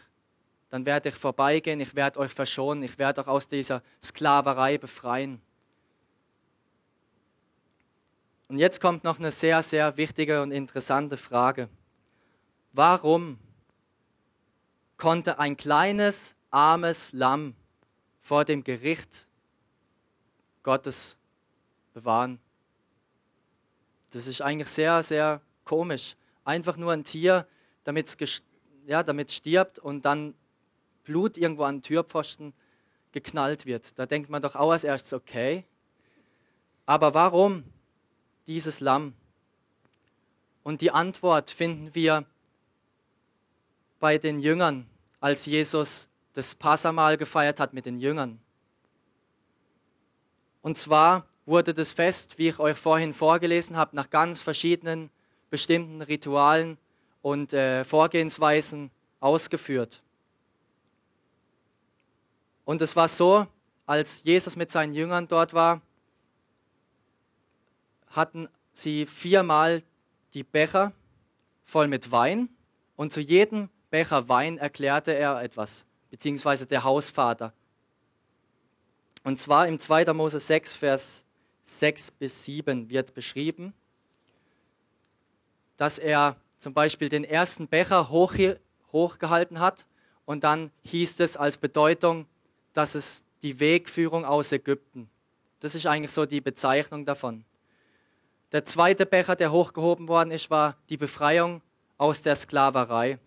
dann 0.69 0.85
werde 0.85 1.09
ich 1.09 1.15
vorbeigehen, 1.15 1.79
ich 1.79 1.95
werde 1.95 2.19
euch 2.19 2.31
verschonen, 2.31 2.83
ich 2.83 2.99
werde 2.99 3.21
euch 3.21 3.27
aus 3.27 3.47
dieser 3.47 3.81
Sklaverei 4.03 4.77
befreien. 4.77 5.41
Und 8.49 8.59
jetzt 8.59 8.79
kommt 8.79 9.03
noch 9.03 9.19
eine 9.19 9.31
sehr, 9.31 9.61
sehr 9.63 9.97
wichtige 9.97 10.41
und 10.41 10.51
interessante 10.51 11.17
Frage. 11.17 11.69
Warum 12.73 13.39
konnte 14.97 15.39
ein 15.39 15.57
kleines, 15.57 16.35
armes 16.49 17.11
Lamm 17.13 17.55
vor 18.21 18.45
dem 18.45 18.63
Gericht 18.63 19.26
Gottes 20.67 21.15
bewahren? 21.93 22.39
Das 24.09 24.27
ist 24.27 24.41
eigentlich 24.41 24.67
sehr, 24.67 25.01
sehr 25.01 25.39
komisch. 25.63 26.17
Einfach 26.43 26.75
nur 26.75 26.91
ein 26.91 27.05
Tier, 27.05 27.47
damit 27.85 28.07
es 28.07 28.41
ja, 28.85 29.01
stirbt 29.29 29.79
und 29.79 30.03
dann 30.03 30.33
Blut 31.05 31.37
irgendwo 31.37 31.63
an 31.63 31.77
den 31.77 31.83
Türpfosten 31.83 32.53
geknallt 33.13 33.65
wird. 33.65 33.97
Da 33.97 34.05
denkt 34.05 34.29
man 34.29 34.41
doch 34.41 34.55
auch 34.55 34.71
als 34.71 34.83
erstes, 34.83 35.13
okay. 35.13 35.63
Aber 36.85 37.13
warum 37.13 37.63
dieses 38.45 38.81
Lamm? 38.81 39.13
Und 40.63 40.81
die 40.81 40.91
Antwort 40.91 41.49
finden 41.49 41.95
wir 41.95 42.25
bei 43.99 44.17
den 44.17 44.41
Jüngern, 44.41 44.85
als 45.21 45.45
Jesus 45.45 46.09
das 46.33 46.55
Passamal 46.55 47.15
gefeiert 47.15 47.61
hat 47.61 47.71
mit 47.71 47.85
den 47.85 48.01
Jüngern. 48.01 48.41
Und 50.67 50.77
zwar 50.77 51.25
wurde 51.45 51.73
das 51.73 51.93
Fest, 51.93 52.37
wie 52.37 52.49
ich 52.49 52.59
euch 52.59 52.75
vorhin 52.75 53.13
vorgelesen 53.13 53.77
habe, 53.77 53.95
nach 53.95 54.09
ganz 54.09 54.41
verschiedenen 54.41 55.09
bestimmten 55.49 56.01
Ritualen 56.01 56.77
und 57.21 57.53
äh, 57.53 57.85
Vorgehensweisen 57.85 58.91
ausgeführt. 59.21 60.01
Und 62.65 62.81
es 62.81 62.97
war 62.97 63.07
so, 63.07 63.47
als 63.85 64.25
Jesus 64.25 64.57
mit 64.57 64.69
seinen 64.69 64.93
Jüngern 64.93 65.29
dort 65.29 65.53
war, 65.53 65.79
hatten 68.09 68.49
sie 68.73 69.05
viermal 69.05 69.83
die 70.33 70.43
Becher 70.43 70.91
voll 71.63 71.87
mit 71.87 72.11
Wein 72.11 72.49
und 72.97 73.13
zu 73.13 73.21
jedem 73.21 73.69
Becher 73.89 74.27
Wein 74.27 74.57
erklärte 74.57 75.13
er 75.13 75.41
etwas, 75.41 75.85
beziehungsweise 76.09 76.67
der 76.67 76.83
Hausvater. 76.83 77.53
Und 79.23 79.39
zwar 79.39 79.67
im 79.67 79.79
2. 79.79 80.13
Mose 80.13 80.39
6, 80.39 80.75
Vers 80.77 81.25
6 81.63 82.11
bis 82.11 82.45
7 82.45 82.89
wird 82.89 83.13
beschrieben, 83.13 83.73
dass 85.75 85.99
er 85.99 86.37
zum 86.59 86.73
Beispiel 86.73 87.09
den 87.09 87.23
ersten 87.23 87.67
Becher 87.67 88.09
hoch, 88.09 88.35
hochgehalten 88.91 89.59
hat 89.59 89.85
und 90.25 90.43
dann 90.43 90.71
hieß 90.83 91.19
es 91.19 91.37
als 91.37 91.57
Bedeutung, 91.57 92.25
dass 92.73 92.95
es 92.95 93.23
die 93.43 93.59
Wegführung 93.59 94.25
aus 94.25 94.51
Ägypten. 94.51 95.09
Das 95.59 95.75
ist 95.75 95.85
eigentlich 95.85 96.11
so 96.11 96.25
die 96.25 96.41
Bezeichnung 96.41 97.05
davon. 97.05 97.43
Der 98.51 98.65
zweite 98.65 99.05
Becher, 99.05 99.35
der 99.35 99.51
hochgehoben 99.51 100.07
worden 100.07 100.31
ist, 100.31 100.49
war 100.49 100.77
die 100.89 100.97
Befreiung 100.97 101.61
aus 101.97 102.21
der 102.21 102.35
Sklaverei. 102.35 103.19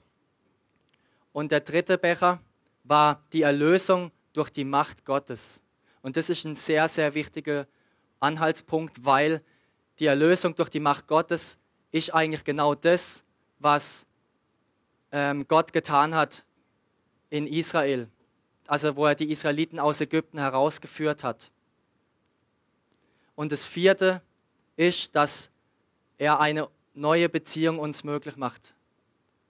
Und 1.32 1.52
der 1.52 1.60
dritte 1.60 1.98
Becher 1.98 2.40
war 2.84 3.22
die 3.32 3.42
Erlösung 3.42 4.10
durch 4.32 4.50
die 4.50 4.64
Macht 4.64 5.04
Gottes. 5.04 5.62
Und 6.02 6.16
das 6.16 6.30
ist 6.30 6.44
ein 6.44 6.54
sehr, 6.54 6.88
sehr 6.88 7.14
wichtiger 7.14 7.66
Anhaltspunkt, 8.20 9.04
weil 9.04 9.42
die 9.98 10.06
Erlösung 10.06 10.54
durch 10.54 10.70
die 10.70 10.80
Macht 10.80 11.06
Gottes 11.06 11.58
ist 11.92 12.14
eigentlich 12.14 12.44
genau 12.44 12.74
das, 12.74 13.24
was 13.58 14.06
ähm, 15.12 15.46
Gott 15.46 15.72
getan 15.72 16.14
hat 16.14 16.44
in 17.28 17.46
Israel, 17.46 18.08
also 18.66 18.96
wo 18.96 19.06
er 19.06 19.14
die 19.14 19.30
Israeliten 19.30 19.78
aus 19.78 20.00
Ägypten 20.00 20.38
herausgeführt 20.38 21.24
hat. 21.24 21.50
Und 23.34 23.52
das 23.52 23.64
vierte 23.64 24.22
ist, 24.76 25.14
dass 25.16 25.50
er 26.18 26.40
eine 26.40 26.68
neue 26.94 27.28
Beziehung 27.28 27.78
uns 27.78 28.04
möglich 28.04 28.36
macht. 28.36 28.74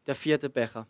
Der 0.06 0.14
vierte 0.14 0.48
Becher. 0.48 0.86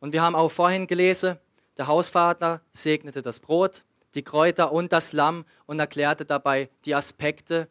Und 0.00 0.12
wir 0.12 0.22
haben 0.22 0.34
auch 0.34 0.50
vorhin 0.50 0.86
gelesen, 0.86 1.38
der 1.76 1.86
Hausvater 1.86 2.60
segnete 2.72 3.22
das 3.22 3.40
Brot, 3.40 3.84
die 4.14 4.22
Kräuter 4.22 4.72
und 4.72 4.92
das 4.92 5.12
Lamm 5.12 5.44
und 5.66 5.78
erklärte 5.78 6.24
dabei 6.24 6.68
die 6.84 6.94
Aspekte 6.94 7.68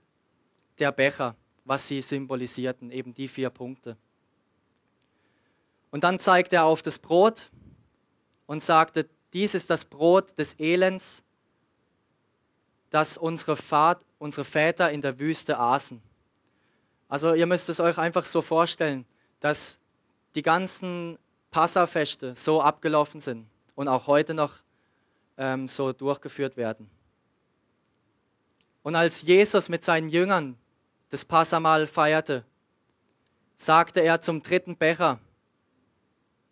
der 0.79 0.91
Becher, 0.91 1.36
was 1.65 1.88
sie 1.88 2.01
symbolisierten, 2.01 2.91
eben 2.91 3.13
die 3.13 3.27
vier 3.27 3.50
Punkte. 3.50 3.98
Und 5.91 6.03
dann 6.03 6.19
zeigte 6.19 6.58
er 6.58 6.65
auf 6.65 6.81
das 6.81 7.00
Brot 7.00 7.50
und 8.46 8.63
sagte, 8.63 9.10
dies 9.34 9.53
ist 9.53 9.69
das 9.69 9.86
Brot 9.86 10.38
des 10.38 10.60
Elends, 10.60 11.24
das 12.89 13.17
unsere, 13.17 13.55
Vater, 13.55 14.05
unsere 14.17 14.46
Väter 14.46 14.91
in 14.91 15.01
der 15.01 15.19
Wüste 15.19 15.60
aßen. 15.60 16.01
Also 17.08 17.34
ihr 17.34 17.46
müsst 17.46 17.69
es 17.69 17.79
euch 17.79 17.98
einfach 17.98 18.25
so 18.25 18.41
vorstellen, 18.41 19.05
dass 19.39 19.79
die 20.36 20.41
ganzen 20.41 21.17
Passafeste 21.51 22.36
so 22.36 22.62
abgelaufen 22.62 23.19
sind 23.19 23.48
und 23.75 23.88
auch 23.88 24.08
heute 24.08 24.34
noch 24.34 24.53
ähm, 25.39 25.67
so 25.67 25.91
durchgeführt 25.93 26.58
werden. 26.58 26.88
Und 28.84 28.96
als 28.96 29.24
Jesus 29.24 29.69
mit 29.69 29.84
seinen 29.84 30.10
Jüngern 30.10 30.58
das 31.10 31.25
Passamal 31.25 31.88
feierte, 31.88 32.46
sagte 33.55 34.01
er 34.01 34.22
zum 34.22 34.43
dritten 34.43 34.77
Becher, 34.77 35.19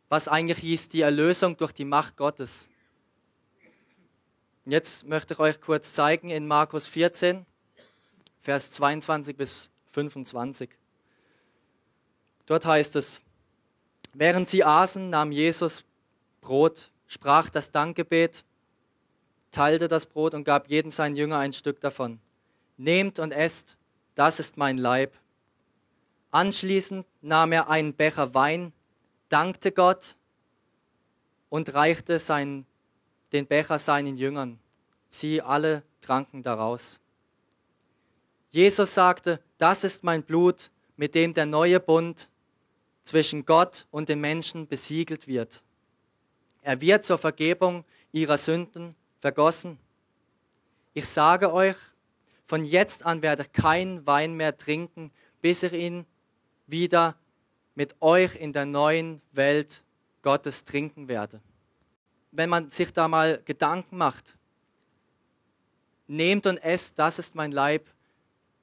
was 0.10 0.28
eigentlich 0.28 0.60
hieß 0.60 0.90
die 0.90 1.02
Erlösung 1.02 1.58
durch 1.58 1.74
die 1.74 1.86
Macht 1.86 2.18
Gottes. 2.18 2.70
Jetzt 4.66 5.08
möchte 5.08 5.34
ich 5.34 5.40
euch 5.40 5.62
kurz 5.62 5.94
zeigen 5.94 6.30
in 6.30 6.48
Markus 6.48 6.88
14, 6.88 7.46
Vers 8.40 8.72
22 8.72 9.36
bis 9.36 9.70
25. 9.88 10.70
Dort 12.46 12.66
heißt 12.66 12.96
es, 12.96 13.22
Während 14.14 14.50
sie 14.50 14.64
aßen, 14.64 15.10
nahm 15.10 15.32
Jesus 15.32 15.86
Brot, 16.42 16.90
sprach 17.08 17.50
das 17.50 17.72
Dankgebet, 17.72 18.44
teilte 19.58 19.88
das 19.88 20.06
Brot 20.06 20.34
und 20.34 20.44
gab 20.44 20.70
jedem 20.70 20.92
seinen 20.92 21.16
Jünger 21.16 21.40
ein 21.40 21.54
Stück 21.54 21.82
davon. 21.82 22.20
Nehmt 22.78 23.20
und 23.20 23.32
esst, 23.32 23.78
das 24.16 24.40
ist 24.40 24.58
mein 24.58 24.78
Leib. 24.78 25.14
Anschließend 26.32 27.06
nahm 27.22 27.52
er 27.52 27.70
einen 27.70 27.94
Becher 27.94 28.34
Wein, 28.34 28.72
dankte 29.30 29.72
Gott 29.72 30.16
und 31.50 31.74
reichte 31.74 32.20
seinen, 32.20 32.66
den 33.32 33.48
Becher 33.48 33.80
seinen 33.80 34.16
Jüngern 34.16 34.60
sie 35.10 35.42
alle 35.42 35.84
tranken 36.02 36.44
daraus. 36.44 37.00
Jesus 38.50 38.94
sagte, 38.94 39.42
das 39.58 39.84
ist 39.84 40.04
mein 40.04 40.24
Blut, 40.24 40.72
mit 40.96 41.16
dem 41.16 41.34
der 41.34 41.46
neue 41.46 41.80
Bund 41.80 42.30
zwischen 43.04 43.46
Gott 43.46 43.88
und 43.92 44.10
den 44.10 44.22
Menschen 44.22 44.68
besiegelt 44.68 45.28
wird. 45.28 45.64
Er 46.62 46.82
wird 46.82 47.06
zur 47.06 47.18
Vergebung 47.18 47.86
ihrer 48.12 48.38
Sünden 48.38 48.96
vergossen. 49.20 49.80
Ich 50.94 51.08
sage 51.08 51.54
euch, 51.54 51.76
von 52.46 52.64
jetzt 52.64 53.06
an 53.06 53.22
werde 53.22 53.44
ich 53.44 53.52
keinen 53.52 54.08
Wein 54.08 54.34
mehr 54.34 54.56
trinken, 54.56 55.12
bis 55.42 55.64
ich 55.64 55.74
ihn 55.74 56.06
wieder 56.66 57.16
mit 57.76 57.96
euch 58.02 58.36
in 58.36 58.54
der 58.54 58.66
neuen 58.66 59.22
Welt 59.32 59.84
Gottes 60.22 60.64
trinken 60.64 61.08
werde. 61.08 61.42
Wenn 62.32 62.50
man 62.50 62.70
sich 62.70 62.92
da 62.94 63.08
mal 63.08 63.42
Gedanken 63.46 63.98
macht, 63.98 64.38
nehmt 66.08 66.48
und 66.48 66.58
esst, 66.58 66.98
das 67.00 67.20
ist 67.20 67.36
mein 67.36 67.52
Leib. 67.52 67.86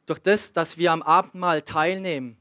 Durch 0.06 0.18
das, 0.18 0.52
dass 0.52 0.78
wir 0.78 0.92
am 0.92 1.02
Abendmahl 1.02 1.62
teilnehmen, 1.62 2.36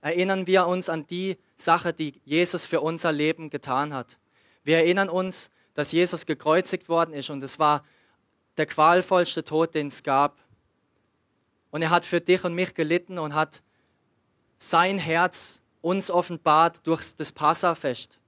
erinnern 0.00 0.46
wir 0.46 0.66
uns 0.66 0.88
an 0.88 1.06
die 1.06 1.38
Sache, 1.54 1.92
die 1.92 2.20
Jesus 2.24 2.66
für 2.66 2.80
unser 2.80 3.12
Leben 3.12 3.50
getan 3.50 3.94
hat. 3.94 4.18
Wir 4.64 4.78
erinnern 4.78 5.08
uns, 5.08 5.50
dass 5.74 5.92
Jesus 5.92 6.26
gekreuzigt 6.26 6.88
worden 6.88 7.14
ist 7.14 7.30
und 7.30 7.42
es 7.42 7.58
war 7.58 7.84
der 8.56 8.66
qualvollste 8.66 9.44
Tod, 9.44 9.74
den 9.74 9.86
es 9.86 10.02
gab. 10.02 10.38
Und 11.70 11.82
er 11.82 11.90
hat 11.90 12.04
für 12.04 12.20
dich 12.20 12.44
und 12.44 12.54
mich 12.54 12.74
gelitten 12.74 13.18
und 13.18 13.34
hat 13.34 13.62
sein 14.58 14.98
Herz 14.98 15.62
uns 15.80 16.10
offenbart 16.10 16.86
durch 16.86 17.16
das 17.16 17.32
Passafest, 17.32 18.20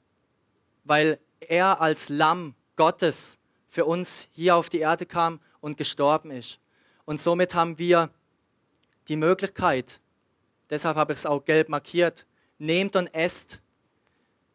weil 0.84 1.18
er 1.40 1.80
als 1.80 2.08
Lamm 2.08 2.54
Gottes 2.76 3.38
für 3.68 3.84
uns 3.84 4.28
hier 4.32 4.56
auf 4.56 4.70
die 4.70 4.80
Erde 4.80 5.06
kam 5.06 5.40
und 5.60 5.76
gestorben 5.76 6.30
ist. 6.30 6.58
Und 7.04 7.20
somit 7.20 7.54
haben 7.54 7.78
wir 7.78 8.10
die 9.08 9.16
Möglichkeit, 9.16 10.00
deshalb 10.70 10.96
habe 10.96 11.12
ich 11.12 11.18
es 11.18 11.26
auch 11.26 11.44
gelb 11.44 11.68
markiert, 11.68 12.26
nehmt 12.58 12.96
und 12.96 13.08
esst. 13.14 13.60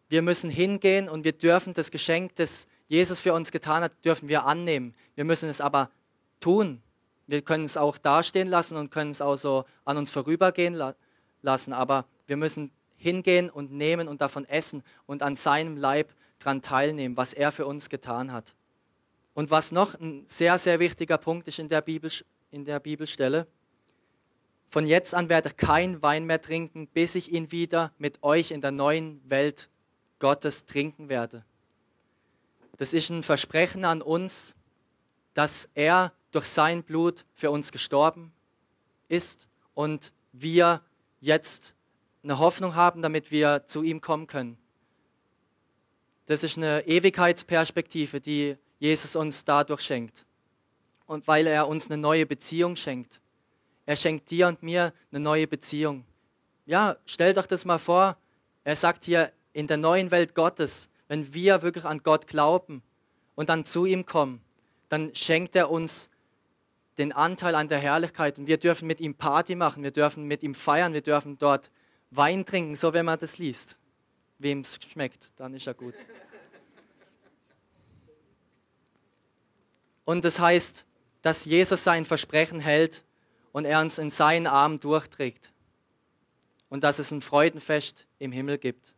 Wir 0.09 0.21
müssen 0.21 0.49
hingehen 0.49 1.07
und 1.07 1.23
wir 1.23 1.33
dürfen 1.33 1.73
das 1.73 1.91
Geschenk, 1.91 2.35
das 2.35 2.67
Jesus 2.89 3.21
für 3.21 3.33
uns 3.33 3.51
getan 3.51 3.83
hat, 3.83 3.93
dürfen 4.03 4.27
wir 4.27 4.45
annehmen. 4.45 4.93
Wir 5.15 5.23
müssen 5.23 5.47
es 5.47 5.61
aber 5.61 5.89
tun. 6.39 6.81
Wir 7.27 7.43
können 7.43 7.63
es 7.63 7.77
auch 7.77 7.97
dastehen 7.97 8.47
lassen 8.47 8.75
und 8.75 8.89
können 8.89 9.11
es 9.11 9.21
auch 9.21 9.35
so 9.35 9.65
an 9.85 9.97
uns 9.97 10.11
vorübergehen 10.11 10.73
lassen, 11.43 11.73
aber 11.73 12.05
wir 12.25 12.35
müssen 12.35 12.71
hingehen 12.97 13.49
und 13.49 13.71
nehmen 13.71 14.07
und 14.07 14.21
davon 14.21 14.45
essen 14.45 14.83
und 15.05 15.21
an 15.21 15.35
seinem 15.35 15.77
Leib 15.77 16.11
daran 16.39 16.63
teilnehmen, 16.63 17.15
was 17.15 17.33
er 17.33 17.51
für 17.51 17.67
uns 17.67 17.89
getan 17.89 18.31
hat. 18.31 18.55
Und 19.35 19.51
was 19.51 19.71
noch 19.71 19.93
ein 19.99 20.23
sehr, 20.27 20.57
sehr 20.57 20.79
wichtiger 20.79 21.19
Punkt 21.19 21.47
ist 21.47 21.59
in 21.59 21.69
der, 21.69 21.81
Bibel, 21.81 22.11
in 22.49 22.65
der 22.65 22.79
Bibelstelle, 22.79 23.45
von 24.67 24.85
jetzt 24.85 25.15
an 25.15 25.29
werde 25.29 25.49
ich 25.49 25.57
kein 25.57 26.01
Wein 26.01 26.25
mehr 26.25 26.41
trinken, 26.41 26.87
bis 26.87 27.15
ich 27.15 27.31
ihn 27.31 27.51
wieder 27.51 27.91
mit 27.97 28.21
euch 28.23 28.51
in 28.51 28.61
der 28.61 28.71
neuen 28.71 29.21
Welt 29.29 29.69
Gottes 30.19 30.65
trinken 30.65 31.09
werde. 31.09 31.43
Das 32.79 32.93
ist 32.93 33.09
ein 33.09 33.23
Versprechen 33.23 33.83
an 33.83 34.01
uns, 34.01 34.55
dass 35.33 35.69
er 35.75 36.13
durch 36.31 36.45
sein 36.45 36.81
Blut 36.81 37.25
für 37.35 37.51
uns 37.51 37.73
gestorben 37.73 38.31
ist 39.09 39.49
und 39.73 40.13
wir 40.31 40.81
jetzt 41.19 41.75
eine 42.23 42.39
Hoffnung 42.39 42.75
haben, 42.75 43.01
damit 43.01 43.31
wir 43.31 43.65
zu 43.65 43.83
ihm 43.83 43.99
kommen 43.99 44.27
können. 44.27 44.57
Das 46.27 46.45
ist 46.45 46.57
eine 46.57 46.87
Ewigkeitsperspektive, 46.87 48.21
die 48.21 48.55
Jesus 48.79 49.17
uns 49.17 49.43
dadurch 49.43 49.81
schenkt. 49.81 50.25
Und 51.05 51.27
weil 51.27 51.47
er 51.47 51.67
uns 51.67 51.91
eine 51.91 51.97
neue 51.97 52.25
Beziehung 52.25 52.77
schenkt. 52.77 53.19
Er 53.85 53.97
schenkt 53.97 54.31
dir 54.31 54.47
und 54.47 54.63
mir 54.63 54.93
eine 55.11 55.19
neue 55.19 55.47
Beziehung. 55.47 56.05
Ja, 56.65 56.95
stell 57.05 57.33
doch 57.33 57.45
das 57.45 57.65
mal 57.65 57.79
vor. 57.79 58.15
Er 58.63 58.77
sagt 58.77 59.03
hier, 59.03 59.33
in 59.51 59.67
der 59.67 59.77
neuen 59.77 60.11
Welt 60.11 60.33
Gottes, 60.33 60.89
wenn 61.09 61.33
wir 61.33 61.61
wirklich 61.61 61.83
an 61.83 62.01
Gott 62.01 62.27
glauben 62.27 62.81
und 63.35 63.49
dann 63.49 63.65
zu 63.65 63.85
ihm 63.85 64.05
kommen, 64.05 64.41
dann 64.87 65.13
schenkt 65.13 65.55
er 65.57 65.69
uns 65.69 66.09
den 66.97 67.11
Anteil 67.11 67.55
an 67.55 67.67
der 67.67 67.79
Herrlichkeit 67.79 68.37
und 68.37 68.47
wir 68.47 68.57
dürfen 68.57 68.87
mit 68.87 69.01
ihm 69.01 69.15
Party 69.15 69.55
machen, 69.55 69.83
wir 69.83 69.91
dürfen 69.91 70.25
mit 70.25 70.43
ihm 70.43 70.53
feiern, 70.53 70.93
wir 70.93 71.01
dürfen 71.01 71.37
dort 71.37 71.71
Wein 72.11 72.45
trinken, 72.45 72.75
so 72.75 72.93
wenn 72.93 73.05
man 73.05 73.19
das 73.19 73.37
liest. 73.37 73.77
Wem 74.37 74.61
es 74.61 74.79
schmeckt, 74.87 75.27
dann 75.37 75.53
ist 75.53 75.67
er 75.67 75.73
gut. 75.73 75.93
Und 80.05 80.23
das 80.25 80.39
heißt, 80.39 80.85
dass 81.21 81.45
Jesus 81.45 81.83
sein 81.83 82.05
Versprechen 82.05 82.59
hält 82.59 83.03
und 83.51 83.65
er 83.65 83.81
uns 83.81 83.97
in 83.97 84.09
seinen 84.09 84.47
Arm 84.47 84.79
durchträgt. 84.79 85.51
Und 86.69 86.83
dass 86.83 86.99
es 86.99 87.11
ein 87.11 87.21
Freudenfest 87.21 88.07
im 88.19 88.31
Himmel 88.31 88.57
gibt. 88.57 88.95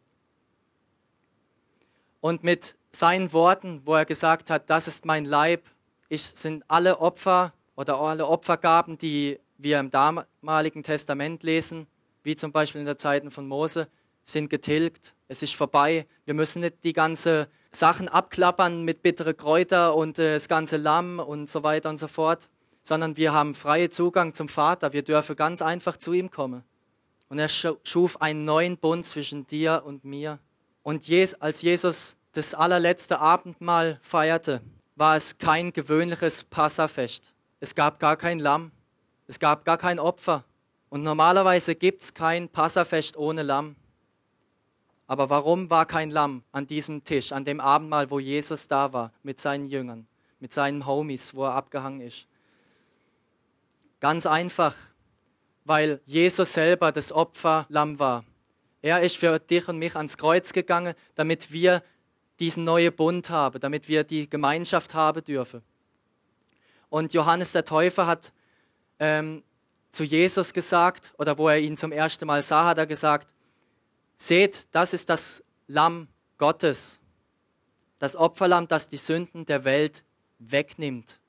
Und 2.22 2.44
mit 2.44 2.76
seinen 2.92 3.34
Worten, 3.34 3.82
wo 3.86 3.96
er 3.96 4.06
gesagt 4.06 4.50
hat, 4.50 4.70
das 4.70 4.88
ist 4.88 5.06
mein 5.06 5.26
Leib, 5.26 5.64
ich, 6.08 6.24
sind 6.24 6.64
alle 6.68 7.00
Opfer 7.00 7.54
oder 7.76 8.00
alle 8.00 8.28
Opfergaben, 8.28 8.98
die 8.98 9.40
wir 9.58 9.80
im 9.80 9.92
damaligen 9.92 10.84
Testament 10.84 11.44
lesen, 11.44 11.88
wie 12.24 12.36
zum 12.36 12.52
Beispiel 12.52 12.80
in 12.82 12.86
der 12.86 12.98
Zeiten 12.98 13.32
von 13.32 13.48
Mose, 13.48 13.88
sind 14.24 14.50
getilgt. 14.50 15.16
Es 15.28 15.42
ist 15.42 15.56
vorbei. 15.56 16.06
Wir 16.26 16.34
müssen 16.34 16.62
nicht 16.62 16.84
die 16.84 16.94
ganze 16.94 17.48
Sachen 17.72 18.10
abklappern 18.10 18.84
mit 18.84 19.02
bittere 19.02 19.34
Kräuter 19.34 19.96
und 19.96 20.20
äh, 20.20 20.34
das 20.34 20.48
ganze 20.48 20.78
Lamm 20.78 21.20
und 21.20 21.50
so 21.50 21.64
weiter 21.64 21.90
und 21.90 21.98
so 21.98 22.08
fort, 22.08 22.50
sondern 22.84 23.18
wir 23.18 23.34
haben 23.34 23.54
freien 23.54 23.92
Zugang 23.92 24.34
zum 24.34 24.50
Vater. 24.50 24.94
Wir 24.94 25.04
dürfen 25.04 25.36
ganz 25.36 25.62
einfach 25.62 25.98
zu 25.98 26.14
ihm 26.14 26.30
kommen. 26.30 26.64
Und 27.30 27.40
er 27.40 27.48
schuf 27.48 28.22
einen 28.22 28.44
neuen 28.44 28.78
Bund 28.78 29.06
zwischen 29.06 29.48
dir 29.48 29.84
und 29.86 30.04
mir. 30.04 30.40
Und 30.84 31.08
als 31.40 31.62
Jesus 31.62 32.16
das 32.32 32.54
allerletzte 32.54 33.20
Abendmahl 33.20 34.00
feierte, 34.02 34.62
war 34.96 35.16
es 35.16 35.38
kein 35.38 35.74
gewöhnliches 35.74 36.44
Passafest. 36.44 37.34
Es 37.60 37.76
gab 37.76 38.00
gar 38.00 38.16
kein 38.16 38.40
Lamm. 38.40 38.72
Es 39.28 39.40
gab 39.40 39.66
gar 39.66 39.78
kein 39.78 40.00
Opfer. 40.00 40.44
Und 40.90 41.04
normalerweise 41.04 41.76
gibt 41.76 42.02
es 42.02 42.14
kein 42.14 42.50
Passafest 42.50 43.16
ohne 43.16 43.44
Lamm. 43.44 43.76
Aber 45.08 45.30
warum 45.30 45.70
war 45.70 45.86
kein 45.86 46.10
Lamm 46.10 46.44
an 46.52 46.68
diesem 46.68 47.04
Tisch, 47.04 47.32
an 47.32 47.46
dem 47.46 47.60
Abendmahl, 47.60 48.10
wo 48.12 48.20
Jesus 48.20 48.68
da 48.68 48.94
war, 48.94 49.12
mit 49.24 49.40
seinen 49.40 49.68
Jüngern, 49.68 50.08
mit 50.40 50.54
seinen 50.54 50.86
Homies, 50.86 51.36
wo 51.36 51.46
er 51.46 51.54
abgehangen 51.54 52.02
ist? 52.02 52.28
Ganz 54.00 54.26
einfach, 54.26 54.74
weil 55.66 56.02
Jesus 56.06 56.54
selber 56.54 56.92
das 56.92 57.12
Opferlamm 57.12 58.00
war. 58.00 58.24
Er 58.82 59.02
ist 59.02 59.18
für 59.18 59.40
dich 59.40 59.68
und 59.68 59.78
mich 59.78 59.96
ans 59.96 60.18
Kreuz 60.18 60.54
gegangen, 60.54 60.96
damit 61.16 61.52
wir 61.52 61.84
diesen 62.40 62.64
neuen 62.64 62.94
Bund 62.96 63.30
haben, 63.30 63.60
damit 63.60 63.88
wir 63.88 64.04
die 64.04 64.30
Gemeinschaft 64.30 64.94
haben 64.94 65.24
dürfen. 65.24 65.62
Und 66.90 67.14
Johannes 67.14 67.52
der 67.52 67.64
Täufer 67.64 68.08
hat 68.08 68.34
ähm, 69.00 69.44
zu 69.92 70.04
Jesus 70.04 70.54
gesagt, 70.54 71.14
oder 71.18 71.38
wo 71.38 71.48
er 71.48 71.60
ihn 71.60 71.78
zum 71.78 71.92
ersten 71.92 72.26
Mal 72.26 72.42
sah, 72.42 72.66
hat 72.66 72.78
er 72.78 72.88
gesagt, 72.88 73.34
seht, 74.16 74.68
das 74.72 74.94
ist 74.94 75.10
das 75.10 75.44
Lamm 75.68 76.08
Gottes, 76.38 77.00
das 78.00 78.16
Opferlamm, 78.16 78.68
das 78.68 78.90
die 78.90 78.98
Sünden 78.98 79.46
der 79.46 79.64
Welt 79.64 80.04
wegnimmt. 80.40 81.20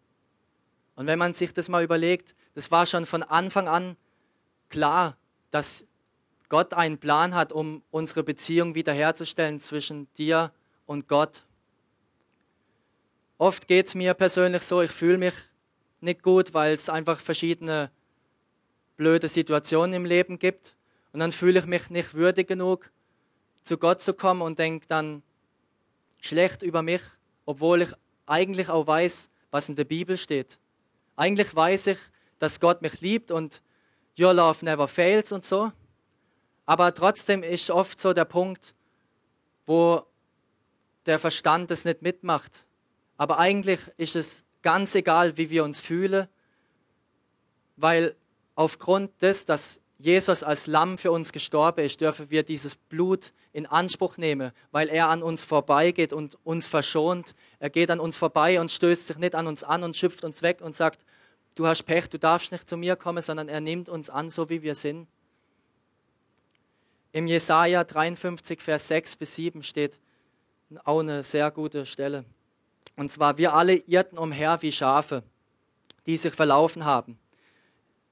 Und 0.95 1.07
wenn 1.07 1.19
man 1.19 1.33
sich 1.33 1.53
das 1.53 1.69
mal 1.69 1.85
überlegt, 1.85 2.35
das 2.55 2.71
war 2.71 2.87
schon 2.87 3.07
von 3.07 3.23
Anfang 3.23 3.69
an 3.69 3.97
klar, 4.69 5.17
dass 5.51 5.87
Gott 6.53 6.75
einen 6.75 6.99
Plan 6.99 7.35
hat, 7.35 7.51
um 7.51 7.83
unsere 7.91 8.23
Beziehung 8.23 8.75
wiederherzustellen 8.75 9.59
zwischen 9.59 10.13
dir 10.19 10.53
und 10.85 11.09
Gott. 11.09 11.47
Oft 13.39 13.67
geht 13.67 13.87
es 13.87 13.95
mir 13.95 14.13
persönlich 14.13 14.63
so, 14.63 14.83
ich 14.83 14.91
fühle 14.91 15.17
mich 15.17 15.33
nicht 16.03 16.23
gut, 16.23 16.53
weil 16.53 16.75
es 16.75 16.91
einfach 16.91 17.21
verschiedene 17.21 17.91
blöde 18.99 19.29
Situationen 19.29 19.95
im 19.95 20.05
Leben 20.05 20.39
gibt. 20.39 20.77
Und 21.15 21.21
dann 21.21 21.33
fühle 21.33 21.59
ich 21.59 21.65
mich 21.65 21.89
nicht 21.89 22.13
würdig 22.13 22.49
genug, 22.49 22.91
zu 23.63 23.79
Gott 23.79 24.03
zu 24.03 24.13
kommen 24.13 24.43
und 24.43 24.59
denke 24.59 24.87
dann 24.87 25.23
schlecht 26.21 26.63
über 26.63 26.83
mich, 26.83 27.01
obwohl 27.47 27.81
ich 27.81 27.93
eigentlich 28.27 28.69
auch 28.69 28.87
weiß, 28.87 29.31
was 29.51 29.71
in 29.71 29.77
der 29.77 29.85
Bibel 29.85 30.19
steht. 30.19 30.59
Eigentlich 31.17 31.57
weiß 31.57 31.87
ich, 31.87 31.99
dass 32.39 32.61
Gott 32.61 32.83
mich 32.83 33.01
liebt 33.01 33.31
und 33.31 33.63
Your 34.21 34.35
love 34.35 34.63
never 34.63 34.87
fails 34.87 35.33
und 35.33 35.47
so. 35.47 35.73
Aber 36.73 36.95
trotzdem 36.95 37.43
ist 37.43 37.71
oft 37.71 38.01
so 38.01 38.15
der 38.15 38.25
Punkt, 38.25 38.75
wo 39.67 40.07
der 41.05 41.19
Verstand 41.19 41.71
es 41.71 41.85
nicht 41.85 42.01
mitmacht. 42.01 42.65
Aber 43.19 43.39
eigentlich 43.39 43.79
ist 43.99 44.17
es 44.17 44.47
ganz 44.63 44.95
egal, 44.95 45.37
wie 45.37 45.51
wir 45.51 45.65
uns 45.65 45.81
fühlen, 45.81 46.29
weil 47.77 48.17
aufgrund 48.55 49.21
des, 49.21 49.45
dass 49.45 49.83
Jesus 49.99 50.43
als 50.43 50.67
Lamm 50.67 50.97
für 50.97 51.13
uns 51.13 51.33
gestorben 51.33 51.85
ist, 51.85 52.01
dürfen 52.01 52.31
wir 52.31 52.43
dieses 52.43 52.77
Blut 52.77 53.35
in 53.53 53.67
Anspruch 53.67 54.17
nehme, 54.17 54.55
weil 54.71 54.89
er 54.89 55.11
an 55.11 55.23
uns 55.23 55.45
vorbeigeht 55.45 56.15
und 56.15 56.39
uns 56.43 56.69
verschont. 56.69 57.35
Er 57.59 57.69
geht 57.69 57.91
an 57.91 58.01
uns 58.01 58.17
vorbei 58.17 58.59
und 58.59 58.71
stößt 58.71 59.09
sich 59.09 59.19
nicht 59.19 59.35
an 59.35 59.47
uns 59.47 59.63
an 59.63 59.83
und 59.83 59.95
schüpft 59.95 60.25
uns 60.25 60.41
weg 60.41 60.63
und 60.63 60.75
sagt, 60.75 61.05
du 61.55 61.67
hast 61.67 61.83
Pech, 61.83 62.09
du 62.09 62.19
darfst 62.19 62.51
nicht 62.51 62.67
zu 62.67 62.79
mir 62.79 62.97
kommen, 62.97 63.21
sondern 63.21 63.51
er 63.51 63.61
nimmt 63.61 63.91
uns 63.91 64.09
an, 64.09 64.31
so 64.31 64.49
wie 64.49 64.63
wir 64.63 64.75
sind. 64.75 65.07
Im 67.15 67.27
Jesaja 67.27 67.85
53, 67.85 68.63
Vers 68.63 68.89
6 68.89 69.17
bis 69.17 69.37
7 69.37 69.63
steht 69.63 70.01
auch 70.85 71.01
eine 71.01 71.23
sehr 71.23 71.51
gute 71.51 71.85
Stelle. 71.85 72.25
Und 72.97 73.11
zwar, 73.11 73.37
wir 73.37 73.53
alle 73.53 73.75
irrten 73.75 74.17
umher 74.17 74.63
wie 74.63 74.73
Schafe, 74.73 75.23
die 76.07 76.17
sich 76.17 76.33
verlaufen 76.33 76.87
haben. 76.87 77.19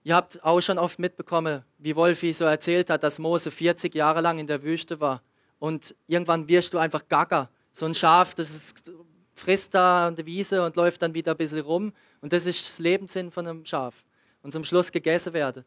Ihr 0.04 0.14
habt 0.14 0.44
auch 0.44 0.60
schon 0.60 0.78
oft 0.78 0.98
mitbekommen, 0.98 1.62
wie 1.78 1.96
Wolfi 1.96 2.34
so 2.34 2.44
erzählt 2.44 2.90
hat, 2.90 3.02
dass 3.02 3.18
Mose 3.18 3.50
40 3.50 3.94
Jahre 3.94 4.20
lang 4.20 4.38
in 4.38 4.46
der 4.46 4.62
Wüste 4.62 5.00
war. 5.00 5.22
Und 5.58 5.94
irgendwann 6.06 6.46
wirst 6.48 6.74
du 6.74 6.78
einfach 6.78 7.08
gaga. 7.08 7.48
So 7.72 7.86
ein 7.86 7.94
Schaf, 7.94 8.34
das 8.34 8.50
ist, 8.50 8.90
frisst 9.34 9.74
da 9.74 10.08
an 10.08 10.16
der 10.16 10.26
Wiese 10.26 10.62
und 10.62 10.76
läuft 10.76 11.00
dann 11.00 11.14
wieder 11.14 11.32
ein 11.32 11.38
bisschen 11.38 11.60
rum. 11.60 11.92
Und 12.20 12.34
das 12.34 12.44
ist 12.44 12.66
das 12.66 12.78
Lebenssinn 12.78 13.30
von 13.30 13.46
einem 13.46 13.64
Schaf. 13.64 14.04
Und 14.42 14.52
zum 14.52 14.64
Schluss 14.64 14.92
gegessen 14.92 15.32
werden. 15.32 15.64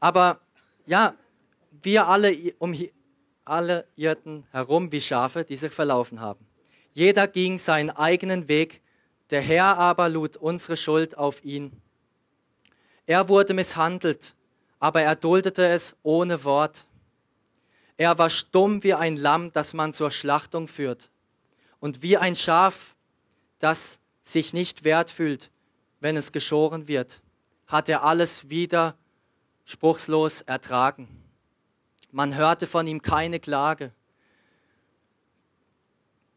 Aber 0.00 0.40
ja, 0.86 1.14
wir 1.82 2.06
alle, 2.06 2.34
um, 2.58 2.74
alle 3.44 3.86
irrten 3.96 4.46
herum 4.50 4.92
wie 4.92 5.00
Schafe, 5.00 5.44
die 5.44 5.56
sich 5.56 5.72
verlaufen 5.72 6.20
haben. 6.20 6.46
Jeder 6.92 7.28
ging 7.28 7.58
seinen 7.58 7.90
eigenen 7.90 8.48
Weg 8.48 8.80
der 9.30 9.42
Herr 9.42 9.76
aber 9.76 10.08
lud 10.08 10.36
unsere 10.36 10.76
Schuld 10.76 11.16
auf 11.16 11.44
ihn. 11.44 11.72
Er 13.06 13.28
wurde 13.28 13.54
misshandelt, 13.54 14.34
aber 14.78 15.02
er 15.02 15.16
duldete 15.16 15.66
es 15.66 15.96
ohne 16.02 16.44
Wort. 16.44 16.86
Er 17.96 18.16
war 18.18 18.30
stumm 18.30 18.82
wie 18.84 18.94
ein 18.94 19.16
Lamm, 19.16 19.52
das 19.52 19.74
man 19.74 19.92
zur 19.92 20.10
Schlachtung 20.10 20.68
führt, 20.68 21.10
und 21.80 22.02
wie 22.02 22.16
ein 22.16 22.34
Schaf, 22.34 22.94
das 23.58 24.00
sich 24.22 24.52
nicht 24.52 24.84
wert 24.84 25.10
fühlt, 25.10 25.50
wenn 26.00 26.16
es 26.16 26.32
geschoren 26.32 26.86
wird, 26.86 27.20
hat 27.66 27.88
er 27.88 28.04
alles 28.04 28.50
wieder 28.50 28.96
spruchslos 29.68 30.40
ertragen. 30.40 31.06
Man 32.10 32.34
hörte 32.34 32.66
von 32.66 32.86
ihm 32.86 33.02
keine 33.02 33.38
Klage. 33.38 33.92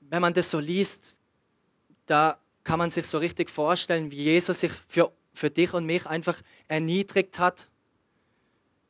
Wenn 0.02 0.22
man 0.22 0.34
das 0.34 0.52
so 0.52 0.60
liest, 0.60 1.18
da 2.06 2.38
kann 2.66 2.78
man 2.78 2.92
sich 2.92 3.08
so 3.08 3.20
richtig 3.20 3.50
vorstellen, 3.50 4.12
wie 4.12 4.22
Jesus 4.24 4.60
sich 4.60 4.74
für, 4.86 5.14
für 5.34 5.50
dich 5.50 5.74
und 5.74 5.86
mich 5.86 6.06
einfach 6.08 6.42
erniedrigt 6.68 7.40
hat 7.40 7.70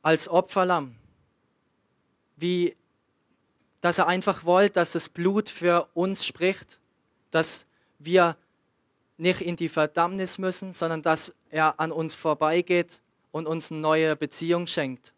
als 0.01 0.27
Opferlamm. 0.27 0.95
Wie, 2.35 2.75
dass 3.79 3.99
er 3.99 4.07
einfach 4.07 4.43
wollte, 4.43 4.73
dass 4.73 4.93
das 4.93 5.07
Blut 5.07 5.49
für 5.49 5.87
uns 5.93 6.25
spricht, 6.25 6.79
dass 7.29 7.67
wir 7.99 8.35
nicht 9.17 9.41
in 9.41 9.55
die 9.55 9.69
Verdammnis 9.69 10.39
müssen, 10.39 10.73
sondern 10.73 11.03
dass 11.03 11.35
er 11.51 11.79
an 11.79 11.91
uns 11.91 12.15
vorbeigeht 12.15 13.01
und 13.31 13.47
uns 13.47 13.71
eine 13.71 13.81
neue 13.81 14.15
Beziehung 14.15 14.67
schenkt. 14.67 15.13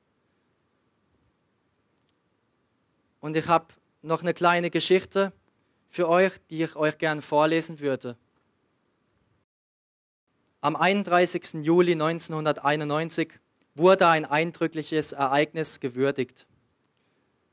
Und 3.20 3.38
ich 3.38 3.48
habe 3.48 3.68
noch 4.02 4.22
eine 4.22 4.34
kleine 4.34 4.70
Geschichte 4.70 5.32
für 5.88 6.10
euch, 6.10 6.34
die 6.50 6.64
ich 6.64 6.76
euch 6.76 6.98
gerne 6.98 7.22
vorlesen 7.22 7.80
würde. 7.80 8.18
Am 10.62 10.76
31. 10.76 11.66
Juli 11.66 11.94
1991 11.94 13.34
wurde 13.76 14.08
ein 14.08 14.26
eindrückliches 14.26 15.12
Ereignis 15.12 15.80
gewürdigt. 15.80 16.48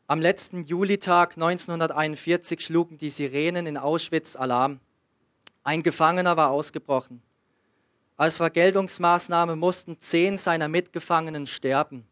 Am 0.07 0.21
letzten 0.21 0.63
Julitag 0.65 1.37
1941 1.37 2.61
schlugen 2.61 2.99
die 2.99 3.11
Sirenen 3.11 3.67
in 3.67 3.77
Auschwitz 3.77 4.37
Alarm. 4.37 4.81
Ein 5.63 5.83
Gefangener 5.83 6.37
war 6.37 6.51
ausgebrochen. 6.51 7.23
Als 8.21 8.37
Vergeltungsmaßnahme 8.37 9.57
mussten 9.57 9.99
zehn 9.99 10.37
seiner 10.37 10.69
Mitgefangenen 10.69 11.47
sterben, 11.47 12.07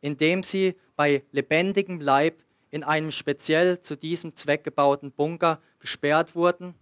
indem 0.00 0.44
sie 0.44 0.76
bei 0.94 1.24
lebendigem 1.32 2.00
Leib 2.00 2.44
in 2.70 2.84
einem 2.84 3.10
speziell 3.10 3.82
zu 3.82 3.96
diesem 3.96 4.36
Zweck 4.36 4.62
gebauten 4.62 5.10
Bunker 5.10 5.60
gesperrt 5.80 6.36
wurden 6.36 6.76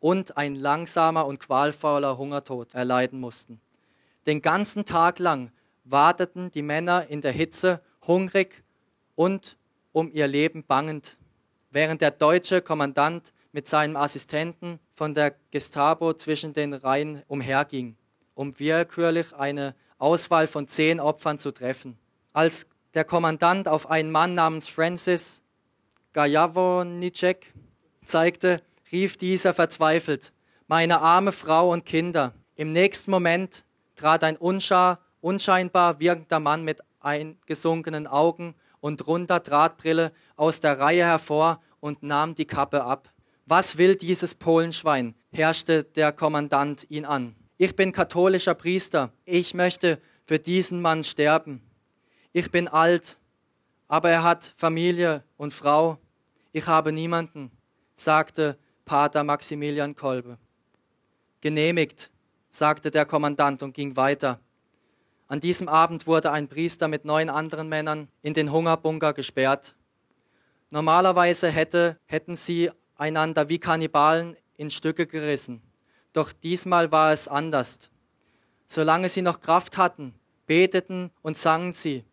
und 0.00 0.36
ein 0.36 0.56
langsamer 0.56 1.26
und 1.26 1.38
qualvoller 1.38 2.18
Hungertod 2.18 2.74
erleiden 2.74 3.20
mussten. 3.20 3.60
Den 4.26 4.42
ganzen 4.42 4.84
Tag 4.84 5.20
lang 5.20 5.52
warteten 5.84 6.50
die 6.50 6.62
Männer 6.62 7.06
in 7.08 7.20
der 7.20 7.30
Hitze, 7.30 7.80
hungrig 8.04 8.64
und 9.14 9.56
um 9.92 10.10
ihr 10.10 10.26
Leben 10.26 10.64
bangend, 10.64 11.18
während 11.70 12.00
der 12.00 12.10
deutsche 12.10 12.62
Kommandant 12.62 13.32
mit 13.56 13.66
seinem 13.66 13.96
Assistenten 13.96 14.80
von 14.92 15.14
der 15.14 15.34
Gestapo 15.50 16.12
zwischen 16.12 16.52
den 16.52 16.74
Reihen 16.74 17.22
umherging, 17.26 17.96
um 18.34 18.60
willkürlich 18.60 19.34
eine 19.34 19.74
Auswahl 19.96 20.46
von 20.46 20.68
zehn 20.68 21.00
Opfern 21.00 21.38
zu 21.38 21.52
treffen. 21.52 21.98
Als 22.34 22.66
der 22.92 23.04
Kommandant 23.04 23.66
auf 23.66 23.88
einen 23.90 24.10
Mann 24.10 24.34
namens 24.34 24.68
Francis 24.68 25.42
Gajavonicek 26.12 27.54
zeigte, 28.04 28.60
rief 28.92 29.16
dieser 29.16 29.54
verzweifelt, 29.54 30.34
meine 30.66 31.00
arme 31.00 31.32
Frau 31.32 31.72
und 31.72 31.86
Kinder. 31.86 32.34
Im 32.56 32.72
nächsten 32.72 33.10
Moment 33.10 33.64
trat 33.94 34.22
ein 34.22 34.36
unschar, 34.36 35.00
unscheinbar 35.22 35.98
wirkender 35.98 36.40
Mann 36.40 36.62
mit 36.62 36.82
eingesunkenen 37.00 38.06
Augen 38.06 38.54
und 38.80 39.06
runder 39.06 39.40
Drahtbrille 39.40 40.12
aus 40.36 40.60
der 40.60 40.78
Reihe 40.78 41.06
hervor 41.06 41.62
und 41.80 42.02
nahm 42.02 42.34
die 42.34 42.44
Kappe 42.44 42.84
ab. 42.84 43.08
Was 43.48 43.78
will 43.78 43.94
dieses 43.94 44.34
Polenschwein? 44.34 45.14
herrschte 45.30 45.84
der 45.84 46.10
Kommandant 46.10 46.90
ihn 46.90 47.04
an. 47.04 47.36
Ich 47.58 47.76
bin 47.76 47.92
katholischer 47.92 48.54
Priester. 48.54 49.12
Ich 49.24 49.54
möchte 49.54 50.00
für 50.26 50.40
diesen 50.40 50.82
Mann 50.82 51.04
sterben. 51.04 51.62
Ich 52.32 52.50
bin 52.50 52.66
alt, 52.66 53.18
aber 53.86 54.10
er 54.10 54.24
hat 54.24 54.52
Familie 54.56 55.22
und 55.36 55.54
Frau. 55.54 55.98
Ich 56.52 56.66
habe 56.66 56.90
niemanden, 56.90 57.52
sagte 57.94 58.58
Pater 58.84 59.22
Maximilian 59.22 59.94
Kolbe. 59.94 60.38
Genehmigt, 61.40 62.10
sagte 62.50 62.90
der 62.90 63.06
Kommandant 63.06 63.62
und 63.62 63.74
ging 63.74 63.94
weiter. 63.94 64.40
An 65.28 65.38
diesem 65.38 65.68
Abend 65.68 66.08
wurde 66.08 66.32
ein 66.32 66.48
Priester 66.48 66.88
mit 66.88 67.04
neun 67.04 67.30
anderen 67.30 67.68
Männern 67.68 68.08
in 68.22 68.34
den 68.34 68.50
Hungerbunker 68.50 69.12
gesperrt. 69.12 69.76
Normalerweise 70.70 71.48
hätte, 71.48 71.96
hätten 72.06 72.34
sie 72.34 72.70
einander 72.96 73.48
wie 73.48 73.58
Kannibalen 73.58 74.36
in 74.56 74.70
Stücke 74.70 75.06
gerissen. 75.06 75.62
Doch 76.12 76.32
diesmal 76.32 76.90
war 76.90 77.12
es 77.12 77.28
anders. 77.28 77.90
Solange 78.66 79.08
sie 79.08 79.22
noch 79.22 79.40
Kraft 79.40 79.76
hatten, 79.76 80.14
beteten 80.46 81.10
und 81.22 81.36
sangen 81.36 81.72
sie, 81.72 82.04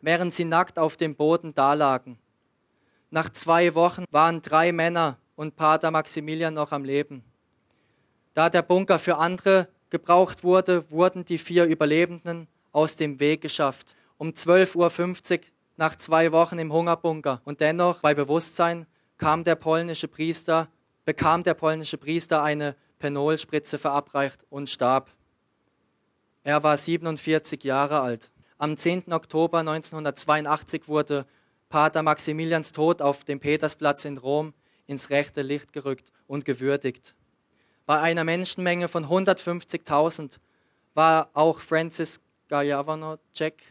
während 0.00 0.32
sie 0.32 0.44
nackt 0.44 0.78
auf 0.78 0.96
dem 0.96 1.14
Boden 1.14 1.54
dalagen. 1.54 2.18
Nach 3.10 3.28
zwei 3.28 3.74
Wochen 3.74 4.04
waren 4.10 4.42
drei 4.42 4.72
Männer 4.72 5.18
und 5.36 5.56
Pater 5.56 5.90
Maximilian 5.90 6.54
noch 6.54 6.72
am 6.72 6.84
Leben. 6.84 7.22
Da 8.34 8.50
der 8.50 8.62
Bunker 8.62 8.98
für 8.98 9.16
andere 9.16 9.68
gebraucht 9.90 10.42
wurde, 10.42 10.90
wurden 10.90 11.24
die 11.24 11.38
vier 11.38 11.64
Überlebenden 11.64 12.48
aus 12.72 12.96
dem 12.96 13.20
Weg 13.20 13.40
geschafft. 13.40 13.96
Um 14.18 14.30
12.50 14.30 15.38
Uhr 15.38 15.44
nach 15.76 15.96
zwei 15.96 16.32
Wochen 16.32 16.58
im 16.58 16.72
Hungerbunker 16.72 17.40
und 17.44 17.60
dennoch 17.60 18.00
bei 18.00 18.14
Bewusstsein 18.14 18.86
kam 19.18 19.44
der 19.44 19.54
polnische 19.54 20.08
Priester, 20.08 20.68
bekam 21.04 21.42
der 21.42 21.54
polnische 21.54 21.98
Priester 21.98 22.42
eine 22.42 22.74
Penolspritze 22.98 23.78
verabreicht 23.78 24.44
und 24.50 24.70
starb. 24.70 25.10
Er 26.42 26.62
war 26.62 26.76
47 26.76 27.64
Jahre 27.64 28.00
alt. 28.00 28.30
Am 28.58 28.76
10. 28.76 29.12
Oktober 29.12 29.58
1982 29.58 30.88
wurde 30.88 31.26
Pater 31.68 32.02
Maximilians 32.02 32.72
Tod 32.72 33.02
auf 33.02 33.24
dem 33.24 33.40
Petersplatz 33.40 34.04
in 34.04 34.18
Rom 34.18 34.54
ins 34.86 35.10
rechte 35.10 35.42
Licht 35.42 35.72
gerückt 35.72 36.12
und 36.26 36.44
gewürdigt. 36.44 37.14
Bei 37.86 38.00
einer 38.00 38.24
Menschenmenge 38.24 38.88
von 38.88 39.06
150.000 39.06 40.38
war 40.94 41.30
auch 41.34 41.60
Francis 41.60 42.20
Gajavanocek 42.48 43.62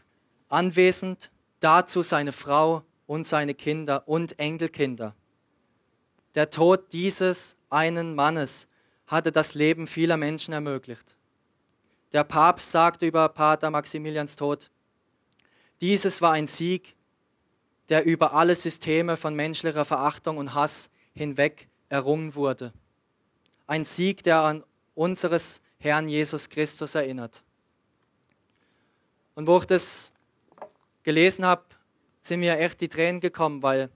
anwesend, 0.50 1.32
dazu 1.60 2.04
seine 2.04 2.32
Frau 2.32 2.84
und 3.08 3.26
seine 3.26 3.54
Kinder 3.54 4.08
und 4.08 4.38
Enkelkinder. 4.40 5.16
Der 6.36 6.50
Tod 6.50 6.92
dieses 6.92 7.56
einen 7.70 8.14
Mannes 8.14 8.68
hatte 9.08 9.32
das 9.32 9.56
Leben 9.56 9.88
vieler 9.88 10.18
Menschen 10.18 10.54
ermöglicht. 10.54 11.18
Der 12.12 12.24
Papst 12.24 12.72
sagte 12.72 13.06
über 13.06 13.30
Pater 13.30 13.70
Maximilians 13.70 14.36
Tod, 14.36 14.70
dieses 15.82 16.22
war 16.22 16.34
ein 16.34 16.48
Sieg, 16.48 16.96
der 17.90 18.06
über 18.06 18.34
alle 18.34 18.56
Systeme 18.56 19.18
von 19.18 19.36
menschlicher 19.36 19.86
Verachtung 19.86 20.38
und 20.38 20.54
Hass 20.54 20.90
hinweg 21.14 21.68
errungen 21.90 22.36
wurde. 22.36 22.74
Ein 23.68 23.86
Sieg, 23.86 24.24
der 24.24 24.42
an 24.42 24.64
unseres 24.94 25.62
Herrn 25.78 26.08
Jesus 26.08 26.50
Christus 26.50 26.96
erinnert. 26.96 27.44
Und 29.36 29.48
wo 29.48 29.58
ich 29.58 29.66
das 29.66 30.14
gelesen 31.04 31.46
habe, 31.46 31.64
sind 32.22 32.40
mir 32.40 32.58
echt 32.58 32.82
die 32.82 32.90
Tränen 32.90 33.22
gekommen, 33.22 33.62
weil 33.62 33.90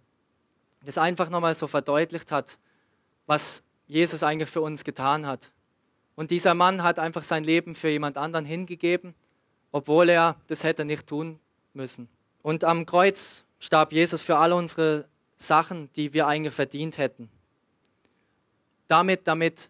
das 0.86 0.98
einfach 0.98 1.30
nochmal 1.30 1.56
so 1.56 1.68
verdeutlicht 1.68 2.32
hat, 2.32 2.58
was 3.26 3.64
Jesus 3.88 4.24
eigentlich 4.24 4.50
für 4.50 4.62
uns 4.62 4.84
getan 4.84 5.26
hat. 5.26 5.52
Und 6.16 6.32
dieser 6.32 6.54
Mann 6.54 6.84
hat 6.84 7.00
einfach 7.00 7.24
sein 7.24 7.44
Leben 7.44 7.76
für 7.76 7.90
jemand 7.90 8.18
anderen 8.18 8.46
hingegeben, 8.46 9.16
obwohl 9.72 10.10
er 10.10 10.36
das 10.48 10.64
hätte 10.64 10.86
nicht 10.86 11.08
tun 11.08 11.40
müssen. 11.74 12.10
Und 12.42 12.64
am 12.64 12.86
Kreuz 12.86 13.46
starb 13.60 13.92
Jesus 13.94 14.22
für 14.22 14.38
alle 14.38 14.56
unsere 14.56 15.06
Sachen, 15.38 15.90
die 15.94 16.14
wir 16.14 16.28
eigentlich 16.28 16.54
verdient 16.54 16.98
hätten. 16.98 17.30
Damit, 18.88 19.28
damit 19.28 19.70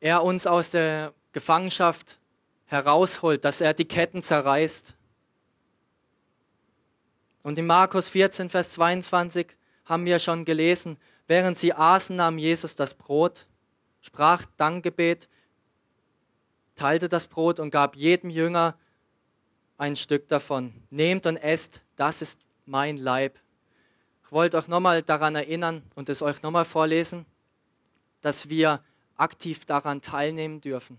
er 0.00 0.22
uns 0.22 0.46
aus 0.46 0.70
der 0.70 1.12
Gefangenschaft 1.32 2.18
herausholt, 2.66 3.44
dass 3.44 3.60
er 3.60 3.74
die 3.74 3.86
Ketten 3.86 4.22
zerreißt. 4.22 4.94
Und 7.42 7.58
in 7.58 7.66
Markus 7.66 8.08
14, 8.08 8.48
Vers 8.48 8.72
22 8.72 9.57
haben 9.88 10.04
wir 10.04 10.18
schon 10.18 10.44
gelesen, 10.44 10.98
während 11.26 11.58
sie 11.58 11.72
aßen, 11.72 12.16
nahm 12.16 12.38
Jesus 12.38 12.76
das 12.76 12.94
Brot, 12.94 13.46
sprach 14.00 14.44
Dankgebet, 14.56 15.28
teilte 16.76 17.08
das 17.08 17.26
Brot 17.26 17.58
und 17.58 17.70
gab 17.70 17.96
jedem 17.96 18.30
Jünger 18.30 18.76
ein 19.78 19.96
Stück 19.96 20.28
davon. 20.28 20.72
Nehmt 20.90 21.26
und 21.26 21.36
esst, 21.36 21.82
das 21.96 22.22
ist 22.22 22.40
mein 22.66 22.96
Leib. 22.96 23.38
Ich 24.24 24.32
wollte 24.32 24.58
euch 24.58 24.68
nochmal 24.68 25.02
daran 25.02 25.34
erinnern 25.34 25.82
und 25.94 26.08
es 26.08 26.20
euch 26.20 26.42
nochmal 26.42 26.66
vorlesen, 26.66 27.24
dass 28.20 28.48
wir 28.48 28.82
aktiv 29.16 29.64
daran 29.64 30.02
teilnehmen 30.02 30.60
dürfen. 30.60 30.98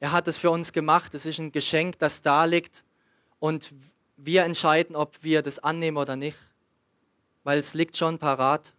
Er 0.00 0.12
hat 0.12 0.28
es 0.28 0.38
für 0.38 0.50
uns 0.50 0.72
gemacht, 0.72 1.14
es 1.14 1.26
ist 1.26 1.40
ein 1.40 1.50
Geschenk, 1.50 1.98
das 1.98 2.22
da 2.22 2.44
liegt 2.44 2.84
und 3.40 3.74
wir 4.16 4.44
entscheiden, 4.44 4.94
ob 4.94 5.22
wir 5.22 5.42
das 5.42 5.58
annehmen 5.58 5.96
oder 5.96 6.16
nicht, 6.16 6.38
weil 7.48 7.60
es 7.60 7.72
liegt 7.72 7.96
schon 7.96 8.18
parat. 8.18 8.74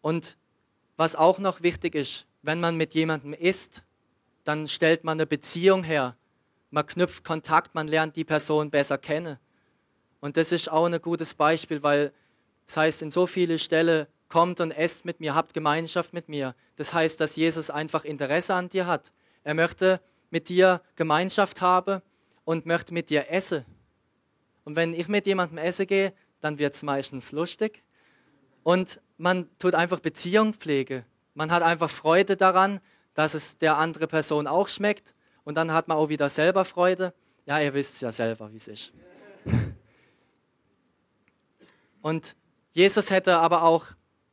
Und 0.00 0.36
was 0.96 1.14
auch 1.14 1.38
noch 1.38 1.62
wichtig 1.62 1.94
ist, 1.94 2.26
wenn 2.42 2.58
man 2.58 2.76
mit 2.76 2.94
jemandem 2.94 3.32
isst, 3.32 3.84
dann 4.42 4.66
stellt 4.66 5.04
man 5.04 5.18
eine 5.18 5.26
Beziehung 5.26 5.84
her. 5.84 6.16
Man 6.72 6.84
knüpft 6.84 7.22
Kontakt, 7.22 7.76
man 7.76 7.86
lernt 7.86 8.16
die 8.16 8.24
Person 8.24 8.72
besser 8.72 8.98
kennen. 8.98 9.38
Und 10.18 10.36
das 10.36 10.50
ist 10.50 10.68
auch 10.68 10.86
ein 10.86 11.00
gutes 11.00 11.34
Beispiel, 11.34 11.80
weil 11.84 12.12
das 12.66 12.76
heißt 12.78 13.02
in 13.02 13.12
so 13.12 13.28
viele 13.28 13.60
Stellen, 13.60 14.08
kommt 14.28 14.60
und 14.60 14.72
esst 14.72 15.04
mit 15.04 15.20
mir, 15.20 15.36
habt 15.36 15.54
Gemeinschaft 15.54 16.12
mit 16.12 16.28
mir. 16.28 16.56
Das 16.74 16.92
heißt, 16.92 17.20
dass 17.20 17.36
Jesus 17.36 17.70
einfach 17.70 18.04
Interesse 18.04 18.54
an 18.54 18.68
dir 18.68 18.88
hat. 18.88 19.12
Er 19.44 19.54
möchte 19.54 20.00
mit 20.28 20.48
dir 20.48 20.80
Gemeinschaft 20.96 21.60
haben 21.60 22.02
und 22.44 22.66
möchte 22.66 22.92
mit 22.92 23.10
dir 23.10 23.30
essen. 23.30 23.64
Und 24.64 24.76
wenn 24.76 24.94
ich 24.94 25.08
mit 25.08 25.26
jemandem 25.26 25.58
essen 25.58 25.86
gehe, 25.86 26.12
dann 26.40 26.58
wird 26.58 26.74
es 26.74 26.82
meistens 26.82 27.32
lustig. 27.32 27.82
Und 28.62 29.00
man 29.16 29.48
tut 29.58 29.74
einfach 29.74 30.00
Beziehung 30.00 30.54
pflege. 30.54 31.04
Man 31.34 31.50
hat 31.50 31.62
einfach 31.62 31.90
Freude 31.90 32.36
daran, 32.36 32.80
dass 33.14 33.34
es 33.34 33.58
der 33.58 33.76
andere 33.78 34.06
Person 34.06 34.46
auch 34.46 34.68
schmeckt. 34.68 35.14
Und 35.44 35.56
dann 35.56 35.72
hat 35.72 35.88
man 35.88 35.96
auch 35.96 36.08
wieder 36.08 36.28
selber 36.28 36.64
Freude. 36.64 37.12
Ja, 37.46 37.60
ihr 37.60 37.74
wisst 37.74 38.00
ja 38.02 38.12
selber, 38.12 38.52
wie 38.52 38.56
es 38.56 38.68
ist. 38.68 38.92
Und 42.00 42.36
Jesus 42.72 43.10
hätte 43.10 43.38
aber 43.38 43.62
auch 43.62 43.86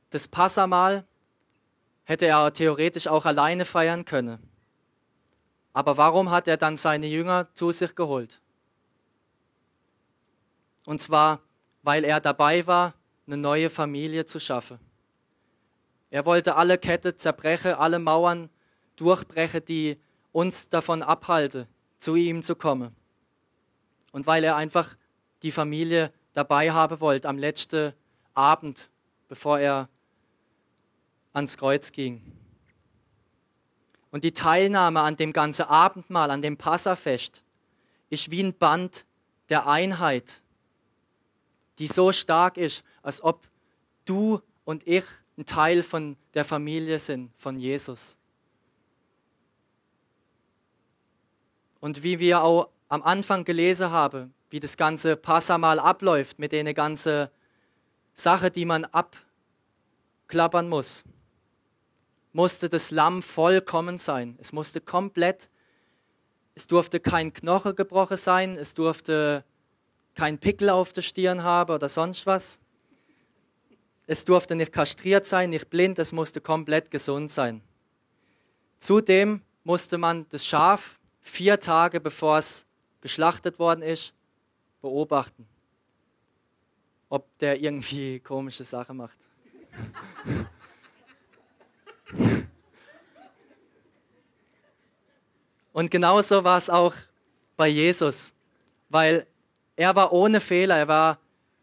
das 0.09 0.27
Passamal, 0.27 1.05
hätte 2.03 2.25
er 2.25 2.51
theoretisch 2.53 3.07
auch 3.07 3.25
alleine 3.25 3.65
feiern 3.65 4.05
können. 4.05 4.39
Aber 5.73 5.97
warum 5.97 6.31
hat 6.31 6.47
er 6.47 6.57
dann 6.57 6.77
seine 6.77 7.05
Jünger 7.05 7.47
zu 7.53 7.71
sich 7.71 7.95
geholt? 7.95 8.41
Und 10.89 10.99
zwar, 10.99 11.39
weil 11.83 12.03
er 12.03 12.19
dabei 12.19 12.65
war, 12.65 12.95
eine 13.27 13.37
neue 13.37 13.69
Familie 13.69 14.25
zu 14.25 14.39
schaffen. 14.39 14.79
Er 16.09 16.25
wollte 16.25 16.55
alle 16.55 16.79
Kette 16.79 17.15
zerbrechen, 17.15 17.73
alle 17.73 17.99
Mauern 17.99 18.49
durchbrechen, 18.95 19.63
die 19.65 19.99
uns 20.31 20.67
davon 20.67 21.03
abhalten, 21.03 21.67
zu 21.99 22.15
ihm 22.15 22.41
zu 22.41 22.55
kommen. 22.55 22.95
Und 24.13 24.25
weil 24.25 24.43
er 24.43 24.55
einfach 24.55 24.95
die 25.43 25.51
Familie 25.51 26.11
dabei 26.33 26.71
haben 26.71 26.99
wollte 26.99 27.29
am 27.29 27.37
letzten 27.37 27.93
Abend, 28.33 28.89
bevor 29.27 29.59
er 29.59 29.89
ans 31.33 31.55
Kreuz 31.59 31.91
ging. 31.91 32.19
Und 34.09 34.23
die 34.23 34.33
Teilnahme 34.33 35.01
an 35.01 35.17
dem 35.17 35.33
ganzen 35.33 35.67
Abendmahl, 35.67 36.31
an 36.31 36.41
dem 36.41 36.57
Passafest, 36.57 37.43
ist 38.09 38.31
wie 38.31 38.41
ein 38.41 38.57
Band 38.57 39.05
der 39.49 39.67
Einheit, 39.67 40.41
die 41.79 41.87
so 41.87 42.11
stark 42.11 42.57
ist, 42.57 42.83
als 43.01 43.23
ob 43.23 43.47
du 44.05 44.41
und 44.65 44.85
ich 44.87 45.03
ein 45.37 45.45
Teil 45.45 45.83
von 45.83 46.17
der 46.33 46.45
Familie 46.45 46.99
sind, 46.99 47.31
von 47.35 47.57
Jesus. 47.57 48.17
Und 51.79 52.03
wie 52.03 52.19
wir 52.19 52.43
auch 52.43 52.69
am 52.89 53.01
Anfang 53.01 53.45
gelesen 53.45 53.91
haben, 53.91 54.33
wie 54.49 54.59
das 54.59 54.77
ganze 54.77 55.15
Passamal 55.15 55.79
abläuft 55.79 56.39
mit 56.39 56.51
den 56.51 56.73
ganzen 56.73 57.29
Sachen, 58.13 58.51
die 58.51 58.65
man 58.65 58.85
abklappern 58.85 60.67
muss 60.67 61.03
musste 62.33 62.69
das 62.69 62.91
Lamm 62.91 63.21
vollkommen 63.21 63.97
sein. 63.97 64.37
Es 64.39 64.53
musste 64.53 64.81
komplett, 64.81 65.49
es 66.55 66.67
durfte 66.67 66.99
kein 66.99 67.33
Knochen 67.33 67.75
gebrochen 67.75 68.17
sein, 68.17 68.55
es 68.55 68.73
durfte 68.73 69.43
kein 70.19 70.37
Pickel 70.37 70.69
auf 70.69 70.91
der 70.91 71.01
Stirn 71.01 71.43
haben 71.43 71.73
oder 71.73 71.87
sonst 71.87 72.25
was. 72.25 72.59
Es 74.05 74.25
durfte 74.25 74.53
nicht 74.53 74.73
kastriert 74.73 75.25
sein, 75.25 75.49
nicht 75.49 75.69
blind, 75.69 75.97
es 75.97 76.11
musste 76.11 76.41
komplett 76.41 76.91
gesund 76.91 77.31
sein. 77.31 77.61
Zudem 78.79 79.41
musste 79.63 79.97
man 79.97 80.25
das 80.29 80.45
Schaf 80.45 80.99
vier 81.21 81.57
Tage 81.61 82.01
bevor 82.01 82.39
es 82.39 82.65
geschlachtet 82.99 83.59
worden 83.59 83.81
ist, 83.81 84.13
beobachten, 84.81 85.47
ob 87.07 87.25
der 87.37 87.61
irgendwie 87.61 88.19
komische 88.31 88.65
Sachen 88.65 88.97
macht. 88.97 89.17
Und 95.71 95.89
genauso 95.89 96.43
war 96.43 96.57
es 96.57 96.69
auch 96.69 96.93
bei 97.55 97.69
Jesus, 97.69 98.33
weil 98.89 99.25
er 99.79 99.95
war 99.95 100.11
ohne 100.11 100.41
Fehler, 100.41 100.75
er 100.75 100.89
war 100.89 101.19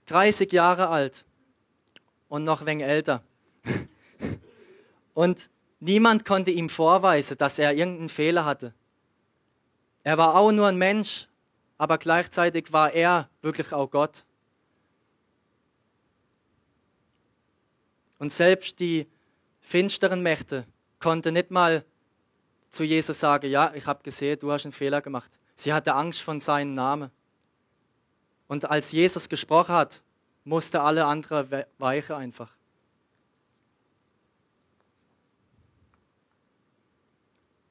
30 0.07 0.51
Jahre 0.51 0.89
alt 0.89 1.27
und 2.31 2.45
noch 2.45 2.63
ein 2.63 2.67
wenig 2.67 2.87
älter. 2.87 3.23
Und 5.13 5.51
niemand 5.81 6.25
konnte 6.25 6.51
ihm 6.51 6.71
vorweisen, 6.71 7.37
dass 7.37 7.59
er 7.59 7.75
irgendeinen 7.75 8.09
Fehler 8.09 8.47
hatte. 8.47 8.73
Er 10.03 10.17
war 10.17 10.35
auch 10.35 10.51
nur 10.51 10.67
ein 10.67 10.79
Mensch, 10.79 11.29
aber 11.77 11.99
gleichzeitig 11.99 12.73
war 12.73 12.91
er 12.91 13.29
wirklich 13.43 13.75
auch 13.75 13.91
Gott. 13.91 14.25
Und 18.19 18.33
selbst 18.33 18.81
die 18.81 19.07
finsteren 19.61 20.23
Mächte 20.23 20.65
konnten 21.01 21.35
nicht 21.35 21.51
mal 21.51 21.85
zu 22.71 22.83
Jesus 22.83 23.21
sagen, 23.21 23.51
ja, 23.51 23.75
ich 23.75 23.85
habe 23.85 24.03
gesehen, 24.03 24.39
du 24.39 24.51
hast 24.51 24.65
einen 24.65 24.73
Fehler 24.73 25.03
gemacht. 25.03 25.33
Sie 25.55 25.75
hatte 25.75 25.95
Angst 25.95 26.23
von 26.23 26.41
seinem 26.41 26.73
Namen. 26.73 27.11
Und 28.49 28.71
als 28.71 28.93
Jesus 28.93 29.29
gesprochen 29.29 29.75
hat, 29.75 30.03
musste 30.45 30.81
alle 30.83 31.07
anderen 31.07 31.65
weichen 31.79 32.15
einfach. 32.15 32.51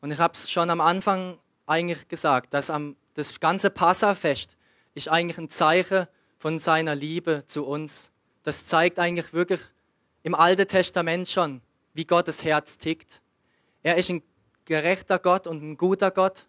Und 0.01 0.11
ich 0.11 0.19
habe 0.19 0.33
es 0.33 0.51
schon 0.51 0.69
am 0.69 0.81
Anfang 0.81 1.39
eigentlich 1.65 2.07
gesagt, 2.07 2.53
dass 2.53 2.69
am, 2.69 2.95
das 3.15 3.39
ganze 3.39 3.69
Passafest 3.69 4.55
ist 4.93 5.09
eigentlich 5.09 5.37
ein 5.37 5.49
Zeichen 5.49 6.07
von 6.37 6.59
seiner 6.59 6.93
Liebe 6.95 7.43
zu 7.47 7.65
uns. 7.65 8.11
Das 8.43 8.67
zeigt 8.67 8.99
eigentlich 8.99 9.33
wirklich 9.33 9.61
im 10.21 10.35
Alten 10.35 10.67
Testament 10.67 11.27
schon, 11.27 11.61
wie 11.93 12.05
Gottes 12.05 12.43
Herz 12.43 12.77
tickt. 12.77 13.21
Er 13.81 13.95
ist 13.97 14.09
ein 14.09 14.21
gerechter 14.65 15.17
Gott 15.17 15.47
und 15.47 15.63
ein 15.63 15.77
guter 15.77 16.11
Gott, 16.11 16.47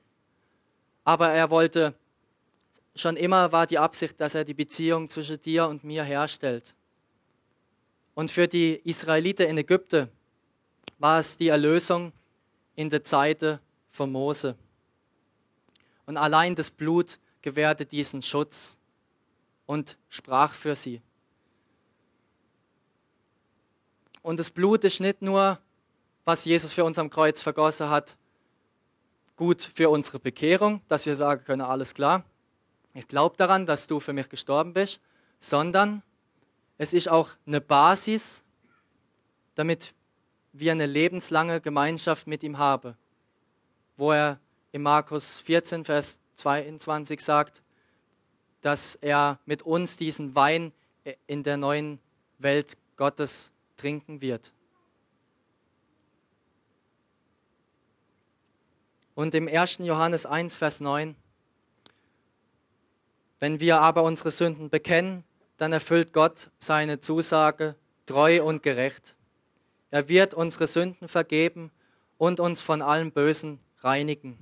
aber 1.04 1.30
er 1.30 1.50
wollte, 1.50 1.94
schon 3.00 3.16
immer 3.16 3.52
war 3.52 3.66
die 3.66 3.78
Absicht, 3.78 4.20
dass 4.20 4.34
er 4.34 4.44
die 4.44 4.54
Beziehung 4.54 5.08
zwischen 5.08 5.40
dir 5.40 5.66
und 5.66 5.84
mir 5.84 6.04
herstellt. 6.04 6.74
Und 8.14 8.30
für 8.30 8.48
die 8.48 8.80
Israeliten 8.84 9.48
in 9.48 9.58
Ägypten 9.58 10.08
war 10.98 11.18
es 11.18 11.36
die 11.36 11.48
Erlösung 11.48 12.12
in 12.74 12.88
der 12.90 13.04
Zeit 13.04 13.60
von 13.88 14.10
Mose. 14.10 14.56
Und 16.06 16.16
allein 16.16 16.54
das 16.54 16.70
Blut 16.70 17.18
gewährte 17.42 17.84
diesen 17.84 18.22
Schutz 18.22 18.78
und 19.66 19.98
sprach 20.08 20.54
für 20.54 20.74
sie. 20.74 21.02
Und 24.22 24.40
das 24.40 24.50
Blut 24.50 24.84
ist 24.84 25.00
nicht 25.00 25.22
nur, 25.22 25.58
was 26.24 26.44
Jesus 26.44 26.72
für 26.72 26.84
uns 26.84 26.98
am 26.98 27.10
Kreuz 27.10 27.42
vergossen 27.42 27.90
hat, 27.90 28.16
gut 29.36 29.62
für 29.62 29.90
unsere 29.90 30.18
Bekehrung, 30.18 30.80
dass 30.88 31.06
wir 31.06 31.14
sagen 31.14 31.44
können, 31.44 31.60
alles 31.60 31.94
klar, 31.94 32.24
ich 32.96 33.08
glaube 33.08 33.36
daran, 33.36 33.66
dass 33.66 33.86
du 33.86 34.00
für 34.00 34.14
mich 34.14 34.28
gestorben 34.28 34.72
bist, 34.72 35.00
sondern 35.38 36.02
es 36.78 36.94
ist 36.94 37.08
auch 37.08 37.28
eine 37.46 37.60
Basis, 37.60 38.42
damit 39.54 39.94
wir 40.52 40.72
eine 40.72 40.86
lebenslange 40.86 41.60
Gemeinschaft 41.60 42.26
mit 42.26 42.42
ihm 42.42 42.56
haben, 42.56 42.96
wo 43.98 44.12
er 44.12 44.40
in 44.72 44.82
Markus 44.82 45.40
14, 45.40 45.84
Vers 45.84 46.20
22 46.36 47.20
sagt, 47.20 47.62
dass 48.62 48.94
er 48.94 49.38
mit 49.44 49.62
uns 49.62 49.98
diesen 49.98 50.34
Wein 50.34 50.72
in 51.26 51.42
der 51.42 51.58
neuen 51.58 51.98
Welt 52.38 52.78
Gottes 52.96 53.52
trinken 53.76 54.22
wird. 54.22 54.52
Und 59.14 59.34
im 59.34 59.48
1. 59.48 59.78
Johannes 59.78 60.26
1, 60.26 60.56
Vers 60.56 60.80
9, 60.80 61.14
wenn 63.38 63.60
wir 63.60 63.80
aber 63.80 64.02
unsere 64.02 64.30
Sünden 64.30 64.70
bekennen, 64.70 65.24
dann 65.56 65.72
erfüllt 65.72 66.12
Gott 66.12 66.50
seine 66.58 67.00
Zusage 67.00 67.76
treu 68.06 68.42
und 68.42 68.62
gerecht. 68.62 69.16
Er 69.90 70.08
wird 70.08 70.34
unsere 70.34 70.66
Sünden 70.66 71.08
vergeben 71.08 71.70
und 72.18 72.40
uns 72.40 72.60
von 72.60 72.82
allem 72.82 73.12
Bösen 73.12 73.60
reinigen. 73.78 74.38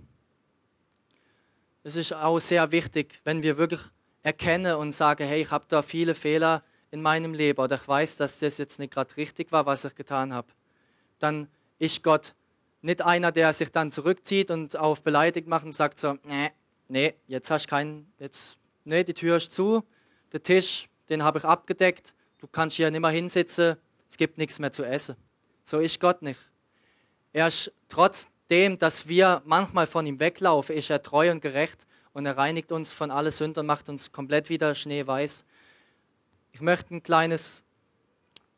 Es 1.83 1.97
ist 1.97 2.13
auch 2.15 2.39
sehr 2.39 2.73
wichtig, 2.73 3.21
wenn 3.25 3.43
wir 3.43 3.57
wirklich 3.57 3.81
erkennen 4.23 4.77
und 4.77 4.93
sagen, 4.93 5.27
hey, 5.27 5.43
ich 5.43 5.51
habe 5.51 5.67
da 5.69 5.83
viele 5.83 6.15
Fehler 6.15 6.63
in 6.91 7.03
meinem 7.03 7.35
Leben 7.35 7.61
oder 7.61 7.77
ich 7.77 7.87
weiß, 7.87 8.17
dass 8.17 8.39
das 8.39 8.59
jetzt 8.59 8.79
nicht 8.79 8.93
gerade 8.93 9.17
richtig 9.17 9.53
war, 9.53 9.67
was 9.67 9.85
ich 9.85 9.95
getan 9.95 10.33
habe, 10.33 10.49
dann 11.19 11.49
ist 11.79 12.03
Gott 12.03 12.35
nicht 12.81 13.03
einer, 13.03 13.33
der 13.33 13.53
sich 13.53 13.71
dann 13.71 13.91
zurückzieht 13.93 14.51
und 14.51 14.77
auf 14.77 15.03
beleidigt 15.03 15.47
macht 15.47 15.65
und 15.65 15.73
sagt 15.73 15.99
so, 15.99 16.17
nee, 16.25 16.51
nee, 16.89 17.15
jetzt 17.27 17.51
hast 17.51 17.67
du 17.67 17.71
keinen, 17.71 18.13
jetzt, 18.19 18.59
nee, 18.85 19.05
die 19.05 19.15
Tür 19.15 19.37
ist 19.37 19.53
zu, 19.53 19.85
der 20.33 20.43
Tisch, 20.43 20.87
den 21.09 21.23
habe 21.23 21.39
ich 21.39 21.45
abgedeckt, 21.45 22.15
du 22.39 22.47
kannst 22.47 22.77
hier 22.77 22.91
nicht 22.91 23.01
mehr 23.01 23.11
hinsitzen, 23.11 23.77
es 24.09 24.17
gibt 24.17 24.39
nichts 24.39 24.59
mehr 24.59 24.73
zu 24.73 24.85
essen. 24.85 25.17
So 25.63 25.79
ist 25.79 26.01
Gott 26.01 26.23
nicht. 26.23 26.41
Er 27.33 27.49
ist 27.49 27.73
trotzdem, 27.89 28.79
dass 28.79 29.09
wir 29.09 29.43
manchmal 29.45 29.87
von 29.87 30.07
ihm 30.07 30.21
weglaufen, 30.21 30.77
ist 30.77 30.91
er 30.91 31.03
treu 31.03 31.31
und 31.31 31.41
gerecht 31.41 31.87
und 32.13 32.27
er 32.27 32.37
reinigt 32.37 32.71
uns 32.71 32.93
von 32.93 33.11
allen 33.11 33.31
Sünden 33.31 33.61
und 33.61 33.67
macht 33.67 33.89
uns 33.89 34.13
komplett 34.13 34.49
wieder 34.49 34.75
schneeweiß. 34.75 35.45
Ich 36.53 36.61
möchte 36.61 36.95
ein 36.95 37.03
kleines 37.03 37.65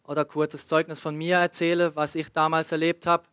oder 0.04 0.24
kurzes 0.24 0.68
Zeugnis 0.68 1.00
von 1.00 1.16
mir 1.16 1.36
erzählen, 1.36 1.94
was 1.94 2.14
ich 2.14 2.30
damals 2.30 2.72
erlebt 2.72 3.06
habe. 3.06 3.24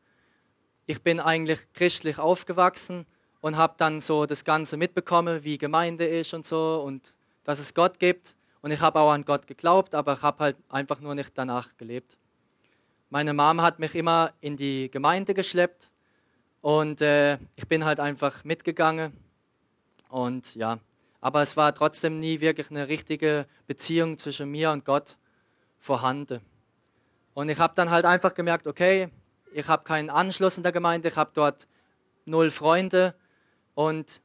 Ich 0.86 1.02
bin 1.02 1.20
eigentlich 1.20 1.60
christlich 1.74 2.20
aufgewachsen 2.20 3.06
und 3.44 3.58
habe 3.58 3.74
dann 3.76 4.00
so 4.00 4.26
das 4.26 4.46
Ganze 4.46 4.78
mitbekommen, 4.78 5.44
wie 5.44 5.58
Gemeinde 5.58 6.06
ist 6.06 6.34
und 6.34 6.46
so 6.46 6.82
und 6.82 7.14
dass 7.44 7.60
es 7.60 7.74
Gott 7.74 8.00
gibt. 8.00 8.36
Und 8.62 8.72
ich 8.72 8.80
habe 8.80 9.02
auch 9.02 9.12
an 9.12 9.26
Gott 9.26 9.48
geglaubt, 9.48 9.94
aber 9.96 10.14
ich 10.14 10.22
habe 10.22 10.46
halt 10.46 10.56
einfach 10.70 11.02
nur 11.02 11.14
nicht 11.14 11.38
danach 11.38 11.76
gelebt. 11.76 12.16
Meine 13.10 13.34
Mom 13.34 13.62
hat 13.62 13.80
mich 13.80 13.96
immer 13.96 14.32
in 14.40 14.56
die 14.56 14.90
Gemeinde 14.90 15.34
geschleppt 15.34 15.92
und 16.62 17.02
äh, 17.02 17.38
ich 17.58 17.68
bin 17.68 17.84
halt 17.84 18.00
einfach 18.00 18.46
mitgegangen. 18.46 19.12
Und 20.08 20.56
ja, 20.56 20.80
aber 21.20 21.42
es 21.42 21.58
war 21.58 21.76
trotzdem 21.76 22.22
nie 22.22 22.40
wirklich 22.40 22.72
eine 22.72 22.88
richtige 22.88 23.46
Beziehung 23.68 24.18
zwischen 24.18 24.50
mir 24.52 24.72
und 24.72 24.86
Gott 24.86 25.18
vorhanden. 25.80 26.40
Und 27.34 27.50
ich 27.50 27.60
habe 27.60 27.74
dann 27.76 27.90
halt 27.90 28.06
einfach 28.06 28.36
gemerkt, 28.36 28.68
okay, 28.68 29.10
ich 29.52 29.68
habe 29.68 29.84
keinen 29.84 30.10
Anschluss 30.10 30.56
in 30.56 30.64
der 30.64 30.72
Gemeinde, 30.72 31.10
ich 31.10 31.18
habe 31.18 31.32
dort 31.34 31.68
null 32.26 32.50
Freunde 32.50 33.14
und 33.76 34.22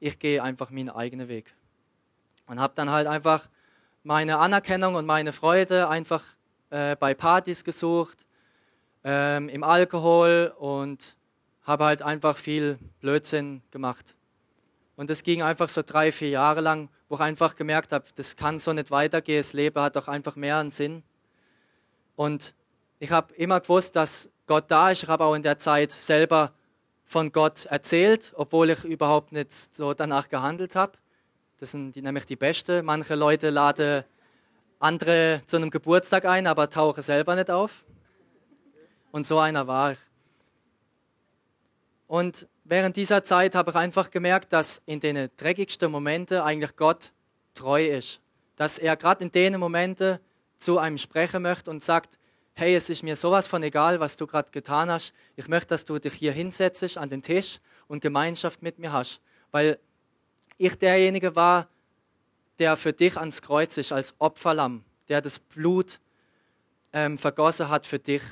ich 0.00 0.18
gehe 0.18 0.42
einfach 0.42 0.70
meinen 0.70 0.90
eigenen 0.90 1.28
Weg. 1.28 1.54
Und 2.46 2.60
habe 2.60 2.74
dann 2.76 2.90
halt 2.90 3.06
einfach 3.06 3.48
meine 4.02 4.38
Anerkennung 4.38 4.94
und 4.96 5.06
meine 5.06 5.32
Freude 5.32 5.88
einfach 5.88 6.22
äh, 6.70 6.94
bei 6.96 7.14
Partys 7.14 7.64
gesucht, 7.64 8.26
ähm, 9.02 9.48
im 9.48 9.64
Alkohol 9.64 10.52
und 10.58 11.16
habe 11.62 11.84
halt 11.84 12.02
einfach 12.02 12.36
viel 12.36 12.78
Blödsinn 13.00 13.62
gemacht. 13.70 14.16
Und 14.96 15.10
das 15.10 15.22
ging 15.22 15.42
einfach 15.42 15.68
so 15.68 15.82
drei, 15.82 16.12
vier 16.12 16.28
Jahre 16.28 16.60
lang, 16.60 16.88
wo 17.08 17.16
ich 17.16 17.20
einfach 17.20 17.56
gemerkt 17.56 17.92
habe, 17.92 18.04
das 18.14 18.36
kann 18.36 18.58
so 18.58 18.72
nicht 18.72 18.90
weitergehen, 18.90 19.38
das 19.38 19.52
Leben 19.52 19.80
hat 19.80 19.96
doch 19.96 20.08
einfach 20.08 20.36
mehr 20.36 20.58
einen 20.58 20.70
Sinn. 20.70 21.02
Und 22.16 22.54
ich 22.98 23.10
habe 23.10 23.34
immer 23.34 23.60
gewusst, 23.60 23.96
dass 23.96 24.30
Gott 24.46 24.70
da 24.70 24.90
ist. 24.90 25.02
Ich 25.02 25.08
habe 25.08 25.24
auch 25.24 25.34
in 25.34 25.42
der 25.42 25.58
Zeit 25.58 25.90
selber 25.90 26.52
von 27.04 27.32
Gott 27.32 27.66
erzählt, 27.66 28.32
obwohl 28.36 28.70
ich 28.70 28.84
überhaupt 28.84 29.32
nicht 29.32 29.52
so 29.52 29.94
danach 29.94 30.28
gehandelt 30.28 30.74
habe. 30.74 30.92
Das 31.58 31.72
sind 31.72 31.92
die, 31.92 32.02
nämlich 32.02 32.26
die 32.26 32.36
Besten. 32.36 32.84
Manche 32.84 33.14
Leute 33.14 33.50
laden 33.50 34.04
andere 34.78 35.42
zu 35.46 35.56
einem 35.56 35.70
Geburtstag 35.70 36.24
ein, 36.24 36.46
aber 36.46 36.68
tauchen 36.68 37.02
selber 37.02 37.36
nicht 37.36 37.50
auf. 37.50 37.84
Und 39.12 39.26
so 39.26 39.38
einer 39.38 39.66
war 39.66 39.92
ich. 39.92 39.98
Und 42.06 42.48
während 42.64 42.96
dieser 42.96 43.24
Zeit 43.24 43.54
habe 43.54 43.70
ich 43.70 43.76
einfach 43.76 44.10
gemerkt, 44.10 44.52
dass 44.52 44.82
in 44.86 45.00
den 45.00 45.30
dreckigsten 45.36 45.90
Momenten 45.90 46.40
eigentlich 46.40 46.76
Gott 46.76 47.12
treu 47.54 47.86
ist. 47.86 48.20
Dass 48.56 48.78
er 48.78 48.96
gerade 48.96 49.24
in 49.24 49.30
den 49.30 49.58
Momenten 49.58 50.18
zu 50.58 50.78
einem 50.78 50.98
sprechen 50.98 51.42
möchte 51.42 51.70
und 51.70 51.82
sagt, 51.82 52.18
hey, 52.54 52.74
es 52.76 52.88
ist 52.88 53.02
mir 53.02 53.16
sowas 53.16 53.48
von 53.48 53.62
egal, 53.62 53.98
was 54.00 54.16
du 54.16 54.26
gerade 54.26 54.50
getan 54.52 54.90
hast. 54.90 55.12
Ich 55.36 55.48
möchte, 55.48 55.68
dass 55.68 55.84
du 55.84 55.98
dich 55.98 56.14
hier 56.14 56.32
hinsetzt 56.32 56.96
an 56.96 57.08
den 57.08 57.20
Tisch 57.20 57.58
und 57.88 58.00
Gemeinschaft 58.00 58.62
mit 58.62 58.78
mir 58.78 58.92
hast. 58.92 59.20
Weil 59.50 59.78
ich 60.56 60.78
derjenige 60.78 61.34
war, 61.34 61.68
der 62.60 62.76
für 62.76 62.92
dich 62.92 63.16
ans 63.18 63.42
Kreuz 63.42 63.76
ist 63.76 63.90
als 63.90 64.14
Opferlamm, 64.20 64.84
der 65.08 65.20
das 65.20 65.40
Blut 65.40 66.00
ähm, 66.92 67.18
vergossen 67.18 67.68
hat 67.68 67.86
für 67.86 67.98
dich. 67.98 68.22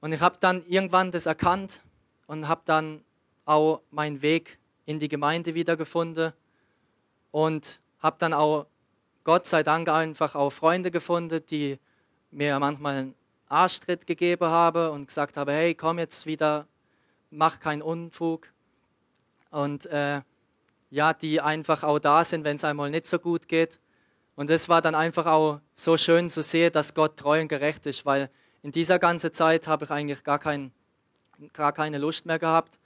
Und 0.00 0.12
ich 0.12 0.20
habe 0.20 0.38
dann 0.40 0.64
irgendwann 0.66 1.12
das 1.12 1.26
erkannt 1.26 1.82
und 2.26 2.48
habe 2.48 2.62
dann 2.64 3.04
auch 3.44 3.82
meinen 3.90 4.22
Weg 4.22 4.58
in 4.86 4.98
die 4.98 5.08
Gemeinde 5.08 5.54
wiedergefunden 5.54 6.32
und 7.30 7.80
habe 8.00 8.16
dann 8.18 8.32
auch 8.32 8.66
Gott 9.22 9.46
sei 9.46 9.62
Dank 9.62 9.88
einfach 9.88 10.34
auch 10.34 10.50
Freunde 10.50 10.90
gefunden, 10.90 11.44
die 11.48 11.78
mir 12.30 12.58
manchmal 12.58 12.96
einen 12.96 13.14
Arschtritt 13.48 14.06
gegeben 14.06 14.48
haben 14.48 14.90
und 14.90 15.06
gesagt 15.06 15.36
haben, 15.36 15.50
hey, 15.50 15.74
komm 15.74 15.98
jetzt 15.98 16.26
wieder, 16.26 16.66
mach 17.30 17.60
keinen 17.60 17.82
Unfug. 17.82 18.48
Und 19.50 19.86
äh, 19.86 20.22
ja, 20.90 21.12
die 21.12 21.40
einfach 21.40 21.82
auch 21.82 21.98
da 21.98 22.24
sind, 22.24 22.44
wenn 22.44 22.56
es 22.56 22.64
einmal 22.64 22.90
nicht 22.90 23.06
so 23.06 23.18
gut 23.18 23.48
geht. 23.48 23.80
Und 24.36 24.50
es 24.50 24.68
war 24.68 24.80
dann 24.80 24.94
einfach 24.94 25.26
auch 25.26 25.60
so 25.74 25.96
schön 25.96 26.28
zu 26.28 26.42
sehen, 26.42 26.72
dass 26.72 26.94
Gott 26.94 27.16
treu 27.16 27.40
und 27.40 27.48
gerecht 27.48 27.86
ist, 27.86 28.06
weil 28.06 28.30
in 28.62 28.72
dieser 28.72 28.98
ganzen 28.98 29.32
Zeit 29.32 29.66
habe 29.66 29.84
ich 29.84 29.90
eigentlich 29.90 30.24
gar, 30.24 30.38
kein, 30.38 30.72
gar 31.52 31.72
keine 31.72 31.98
Lust 31.98 32.26
mehr 32.26 32.38
gehabt 32.38 32.78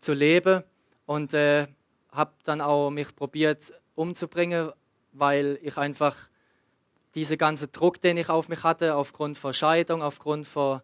zu 0.00 0.12
leben 0.12 0.62
und 1.06 1.34
äh, 1.34 1.66
habe 2.10 2.32
dann 2.44 2.60
auch 2.60 2.90
mich 2.90 3.14
probiert 3.14 3.72
umzubringen, 3.94 4.72
weil 5.12 5.58
ich 5.62 5.76
einfach 5.76 6.16
diese 7.14 7.36
ganze 7.36 7.68
Druck, 7.68 8.00
den 8.00 8.16
ich 8.16 8.28
auf 8.28 8.48
mich 8.48 8.62
hatte, 8.62 8.94
aufgrund 8.96 9.36
von 9.36 9.52
Scheidung, 9.52 10.02
aufgrund 10.02 10.46
von 10.46 10.80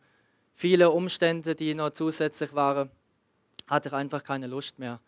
vielen 0.54 0.88
Umständen, 0.88 1.56
die 1.56 1.74
noch 1.74 1.90
zusätzlich 1.90 2.54
waren, 2.54 2.90
hatte 3.66 3.88
ich 3.88 3.94
einfach 3.94 4.24
keine 4.24 4.46
Lust 4.46 4.78
mehr. 4.78 5.00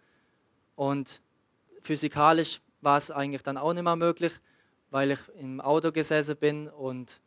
Und 0.77 1.21
physikalisch 1.83 2.61
war 2.81 2.99
es 2.99 3.11
eigentlich 3.11 3.43
dann 3.43 3.59
auch 3.59 3.73
nicht 3.73 3.83
mehr 3.83 3.97
möglich, 3.97 4.33
weil 4.91 5.11
ich 5.13 5.19
im 5.39 5.61
Auto 5.61 5.93
gesessen 5.93 6.37
bin 6.37 6.69
und 6.69 7.21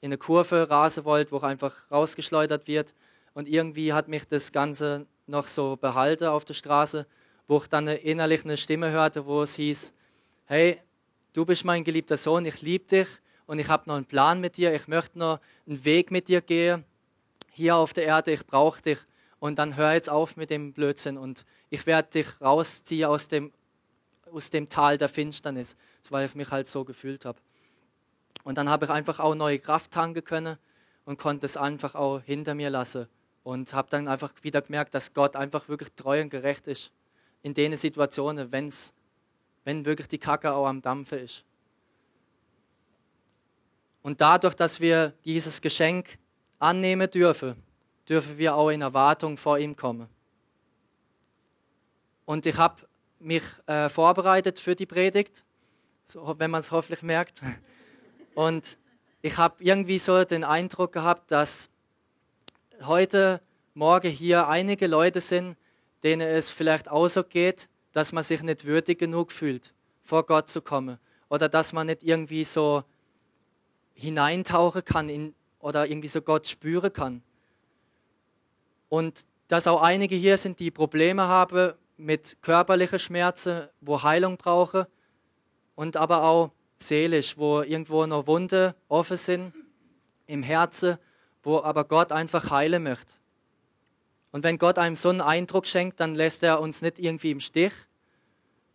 in 0.00 0.08
eine 0.08 0.18
Kurve 0.18 0.68
rasen 0.70 1.04
wollte, 1.04 1.32
wo 1.32 1.38
ich 1.38 1.42
einfach 1.42 1.90
rausgeschleudert 1.90 2.66
wird. 2.68 2.94
Und 3.34 3.48
irgendwie 3.48 3.92
hat 3.92 4.08
mich 4.08 4.26
das 4.26 4.52
Ganze 4.52 5.06
noch 5.26 5.48
so 5.48 5.76
behalten 5.76 6.24
auf 6.24 6.44
der 6.44 6.54
Straße, 6.54 7.06
wo 7.46 7.58
ich 7.58 7.66
dann 7.68 7.88
innerlich 7.88 8.44
eine 8.44 8.56
Stimme 8.56 8.90
hörte, 8.90 9.26
wo 9.26 9.42
es 9.42 9.54
hieß, 9.54 9.92
hey, 10.46 10.80
du 11.32 11.44
bist 11.44 11.64
mein 11.64 11.84
geliebter 11.84 12.16
Sohn, 12.16 12.44
ich 12.44 12.62
liebe 12.62 12.86
dich 12.86 13.08
und 13.48 13.58
ich 13.58 13.68
habe 13.68 13.84
noch 13.86 13.96
einen 13.96 14.04
Plan 14.04 14.40
mit 14.40 14.58
dir, 14.58 14.74
ich 14.74 14.88
möchte 14.88 15.18
noch 15.18 15.40
einen 15.66 15.84
Weg 15.84 16.10
mit 16.10 16.28
dir 16.28 16.42
gehen, 16.42 16.84
hier 17.50 17.76
auf 17.76 17.94
der 17.94 18.04
Erde, 18.04 18.30
ich 18.30 18.46
brauche 18.46 18.82
dich. 18.82 18.98
Und 19.40 19.58
dann 19.58 19.76
hör 19.76 19.94
jetzt 19.94 20.10
auf 20.10 20.36
mit 20.36 20.50
dem 20.50 20.72
Blödsinn 20.72 21.16
und 21.16 21.44
ich 21.70 21.86
werde 21.86 22.10
dich 22.10 22.40
rausziehen 22.40 23.08
aus 23.08 23.28
dem 23.28 23.52
aus 24.30 24.50
dem 24.50 24.68
Tal 24.68 24.98
der 24.98 25.08
Finsternis, 25.08 25.76
weil 26.10 26.26
ich 26.26 26.34
mich 26.34 26.50
halt 26.50 26.68
so 26.68 26.84
gefühlt 26.84 27.24
habe. 27.24 27.38
Und 28.44 28.58
dann 28.58 28.68
habe 28.68 28.84
ich 28.84 28.90
einfach 28.90 29.18
auch 29.18 29.34
neue 29.34 29.58
Kraft 29.58 29.92
tanken 29.92 30.22
können 30.22 30.58
und 31.06 31.18
konnte 31.18 31.46
es 31.46 31.56
einfach 31.56 31.94
auch 31.94 32.20
hinter 32.20 32.54
mir 32.54 32.68
lassen. 32.68 33.08
Und 33.44 33.72
habe 33.72 33.88
dann 33.88 34.08
einfach 34.08 34.34
wieder 34.42 34.60
gemerkt, 34.60 34.94
dass 34.94 35.14
Gott 35.14 35.36
einfach 35.36 35.70
wirklich 35.70 35.90
treu 35.96 36.20
und 36.20 36.28
gerecht 36.28 36.66
ist 36.66 36.92
in 37.40 37.54
den 37.54 37.74
Situationen, 37.76 38.52
wenn's, 38.52 38.92
wenn 39.64 39.86
wirklich 39.86 40.08
die 40.08 40.18
Kacke 40.18 40.52
auch 40.52 40.66
am 40.66 40.82
Dampfe 40.82 41.16
ist. 41.16 41.44
Und 44.02 44.20
dadurch, 44.20 44.54
dass 44.54 44.80
wir 44.80 45.12
dieses 45.24 45.60
Geschenk 45.60 46.18
annehmen 46.58 47.10
dürfen, 47.10 47.62
dürfen 48.08 48.38
wir 48.38 48.54
auch 48.54 48.70
in 48.70 48.80
Erwartung 48.80 49.36
vor 49.36 49.58
ihm 49.58 49.76
kommen. 49.76 50.08
Und 52.24 52.46
ich 52.46 52.56
habe 52.56 52.86
mich 53.20 53.42
äh, 53.66 53.88
vorbereitet 53.88 54.60
für 54.60 54.74
die 54.74 54.86
Predigt, 54.86 55.44
so, 56.04 56.34
wenn 56.38 56.50
man 56.50 56.60
es 56.60 56.70
hoffentlich 56.70 57.02
merkt. 57.02 57.42
Und 58.34 58.78
ich 59.20 59.36
habe 59.36 59.62
irgendwie 59.62 59.98
so 59.98 60.24
den 60.24 60.44
Eindruck 60.44 60.92
gehabt, 60.92 61.30
dass 61.30 61.70
heute 62.82 63.40
Morgen 63.74 64.10
hier 64.10 64.48
einige 64.48 64.86
Leute 64.86 65.20
sind, 65.20 65.56
denen 66.02 66.28
es 66.28 66.50
vielleicht 66.50 66.90
auch 66.90 67.08
so 67.08 67.24
geht, 67.24 67.68
dass 67.92 68.12
man 68.12 68.22
sich 68.22 68.42
nicht 68.42 68.64
würdig 68.64 68.98
genug 68.98 69.32
fühlt, 69.32 69.74
vor 70.02 70.24
Gott 70.24 70.48
zu 70.48 70.62
kommen. 70.62 70.98
Oder 71.28 71.48
dass 71.48 71.72
man 71.72 71.88
nicht 71.88 72.04
irgendwie 72.04 72.44
so 72.44 72.84
hineintauchen 73.98 74.84
kann 74.84 75.08
in, 75.08 75.34
oder 75.58 75.86
irgendwie 75.86 76.08
so 76.08 76.22
Gott 76.22 76.46
spüren 76.46 76.92
kann. 76.92 77.22
Und 78.88 79.26
dass 79.48 79.66
auch 79.66 79.82
einige 79.82 80.14
hier 80.14 80.36
sind, 80.36 80.60
die 80.60 80.70
Probleme 80.70 81.26
haben 81.26 81.72
mit 81.96 82.38
körperlichen 82.42 82.98
Schmerzen, 82.98 83.68
wo 83.80 84.02
Heilung 84.02 84.36
brauchen 84.36 84.86
und 85.74 85.96
aber 85.96 86.22
auch 86.22 86.52
seelisch, 86.78 87.36
wo 87.36 87.62
irgendwo 87.62 88.06
noch 88.06 88.26
Wunde 88.28 88.74
offen 88.88 89.16
sind 89.16 89.52
im 90.26 90.42
Herzen, 90.42 90.98
wo 91.42 91.60
aber 91.60 91.84
Gott 91.84 92.12
einfach 92.12 92.50
heilen 92.50 92.84
möchte. 92.84 93.14
Und 94.30 94.44
wenn 94.44 94.58
Gott 94.58 94.78
einem 94.78 94.94
so 94.94 95.08
einen 95.08 95.22
Eindruck 95.22 95.66
schenkt, 95.66 95.98
dann 95.98 96.14
lässt 96.14 96.42
er 96.44 96.60
uns 96.60 96.82
nicht 96.82 96.98
irgendwie 97.00 97.32
im 97.32 97.40
Stich 97.40 97.72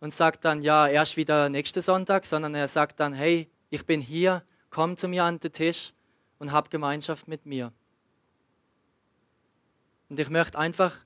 und 0.00 0.12
sagt 0.12 0.44
dann, 0.44 0.60
ja, 0.60 0.86
erst 0.86 1.16
wieder 1.16 1.48
nächsten 1.48 1.80
Sonntag, 1.80 2.26
sondern 2.26 2.54
er 2.54 2.68
sagt 2.68 3.00
dann, 3.00 3.14
hey, 3.14 3.48
ich 3.70 3.86
bin 3.86 4.02
hier, 4.02 4.42
komm 4.74 4.96
zu 4.96 5.06
mir 5.06 5.22
an 5.22 5.38
den 5.38 5.52
Tisch 5.52 5.92
und 6.40 6.50
hab 6.50 6.68
Gemeinschaft 6.68 7.28
mit 7.28 7.46
mir. 7.46 7.72
Und 10.08 10.18
ich 10.18 10.28
möchte 10.30 10.58
einfach 10.58 10.96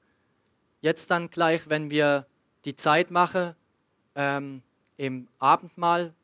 jetzt 0.80 1.10
dann 1.10 1.28
gleich, 1.28 1.68
wenn 1.68 1.90
wir 1.90 2.26
die 2.64 2.74
Zeit 2.74 3.10
machen 3.10 3.54
ähm, 4.14 4.62
im 4.96 5.28
Abendmahl, 5.38 6.14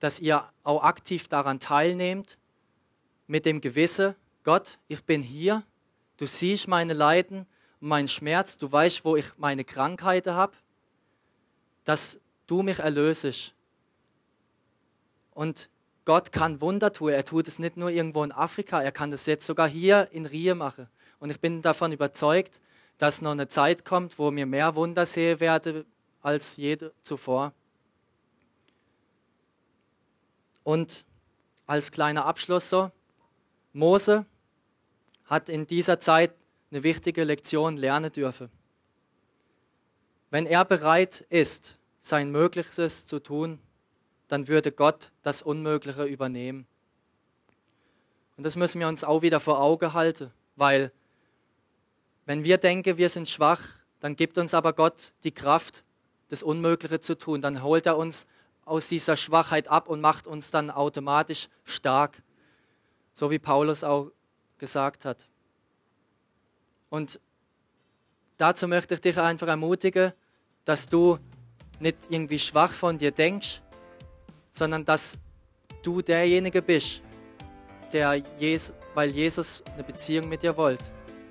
dass 0.00 0.18
ihr 0.18 0.44
auch 0.64 0.82
aktiv 0.82 1.28
daran 1.28 1.60
teilnehmt, 1.60 2.36
mit 3.28 3.46
dem 3.46 3.60
Gewissen, 3.60 4.16
Gott, 4.42 4.78
ich 4.88 5.04
bin 5.04 5.22
hier, 5.22 5.62
du 6.16 6.26
siehst 6.26 6.66
meine 6.66 6.94
Leiden 6.94 7.46
meinen 7.78 8.08
Schmerz, 8.08 8.58
du 8.58 8.70
weißt, 8.70 9.04
wo 9.04 9.14
ich 9.14 9.26
meine 9.38 9.64
Krankheiten 9.64 10.34
habe, 10.34 10.56
dass 11.84 12.20
du 12.48 12.62
mich 12.62 12.80
erlösest. 12.80 13.54
Und 15.30 15.70
Gott 16.04 16.32
kann 16.32 16.60
Wunder 16.60 16.92
tun. 16.92 17.12
Er 17.12 17.24
tut 17.24 17.46
es 17.48 17.58
nicht 17.58 17.76
nur 17.76 17.90
irgendwo 17.90 18.24
in 18.24 18.32
Afrika, 18.32 18.82
er 18.82 18.92
kann 18.92 19.10
das 19.10 19.26
jetzt 19.26 19.46
sogar 19.46 19.68
hier 19.68 20.08
in 20.12 20.26
Rie 20.26 20.54
machen. 20.54 20.88
Und 21.20 21.30
ich 21.30 21.40
bin 21.40 21.62
davon 21.62 21.92
überzeugt, 21.92 22.60
dass 22.98 23.22
noch 23.22 23.30
eine 23.30 23.48
Zeit 23.48 23.84
kommt, 23.84 24.18
wo 24.18 24.34
wir 24.34 24.46
mehr 24.46 24.74
Wunder 24.74 25.06
sehen 25.06 25.40
werden 25.40 25.84
als 26.20 26.56
je 26.56 26.76
zuvor. 27.02 27.52
Und 30.64 31.04
als 31.66 31.92
kleiner 31.92 32.26
Abschluss 32.26 32.68
so, 32.68 32.90
Mose 33.72 34.26
hat 35.24 35.48
in 35.48 35.66
dieser 35.66 35.98
Zeit 35.98 36.34
eine 36.70 36.82
wichtige 36.82 37.24
Lektion 37.24 37.76
lernen 37.76 38.12
dürfen. 38.12 38.50
Wenn 40.30 40.46
er 40.46 40.64
bereit 40.64 41.26
ist, 41.28 41.78
sein 42.00 42.30
Möglichstes 42.30 43.06
zu 43.06 43.20
tun, 43.20 43.58
dann 44.32 44.48
würde 44.48 44.72
Gott 44.72 45.12
das 45.20 45.42
Unmögliche 45.42 46.04
übernehmen. 46.04 46.66
Und 48.38 48.44
das 48.44 48.56
müssen 48.56 48.80
wir 48.80 48.88
uns 48.88 49.04
auch 49.04 49.20
wieder 49.20 49.40
vor 49.40 49.60
Augen 49.60 49.92
halten, 49.92 50.30
weil 50.56 50.90
wenn 52.24 52.42
wir 52.42 52.56
denken, 52.56 52.96
wir 52.96 53.10
sind 53.10 53.28
schwach, 53.28 53.60
dann 54.00 54.16
gibt 54.16 54.38
uns 54.38 54.54
aber 54.54 54.72
Gott 54.72 55.12
die 55.22 55.32
Kraft, 55.32 55.84
das 56.30 56.42
Unmögliche 56.42 57.02
zu 57.02 57.18
tun. 57.18 57.42
Dann 57.42 57.62
holt 57.62 57.84
er 57.84 57.98
uns 57.98 58.26
aus 58.64 58.88
dieser 58.88 59.18
Schwachheit 59.18 59.68
ab 59.68 59.86
und 59.86 60.00
macht 60.00 60.26
uns 60.26 60.50
dann 60.50 60.70
automatisch 60.70 61.50
stark, 61.62 62.22
so 63.12 63.30
wie 63.30 63.38
Paulus 63.38 63.84
auch 63.84 64.12
gesagt 64.56 65.04
hat. 65.04 65.28
Und 66.88 67.20
dazu 68.38 68.66
möchte 68.66 68.94
ich 68.94 69.02
dich 69.02 69.18
einfach 69.18 69.48
ermutigen, 69.48 70.14
dass 70.64 70.88
du 70.88 71.18
nicht 71.80 71.98
irgendwie 72.08 72.38
schwach 72.38 72.72
von 72.72 72.96
dir 72.96 73.10
denkst, 73.10 73.61
sondern 74.52 74.84
dass 74.84 75.18
du 75.82 76.02
derjenige 76.02 76.62
bist, 76.62 77.02
der 77.92 78.22
Jesus, 78.38 78.76
weil 78.94 79.10
Jesus 79.10 79.64
eine 79.74 79.82
Beziehung 79.82 80.28
mit 80.28 80.42
dir 80.42 80.56
wollte. 80.56 80.84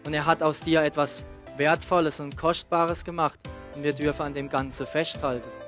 Und 0.03 0.13
er 0.13 0.25
hat 0.25 0.43
aus 0.43 0.61
dir 0.61 0.81
etwas 0.83 1.25
Wertvolles 1.57 2.19
und 2.19 2.35
Kostbares 2.35 3.05
gemacht 3.05 3.39
und 3.75 3.83
wir 3.83 3.93
dürfen 3.93 4.23
an 4.23 4.33
dem 4.33 4.49
Ganzen 4.49 4.85
festhalten. 4.85 5.60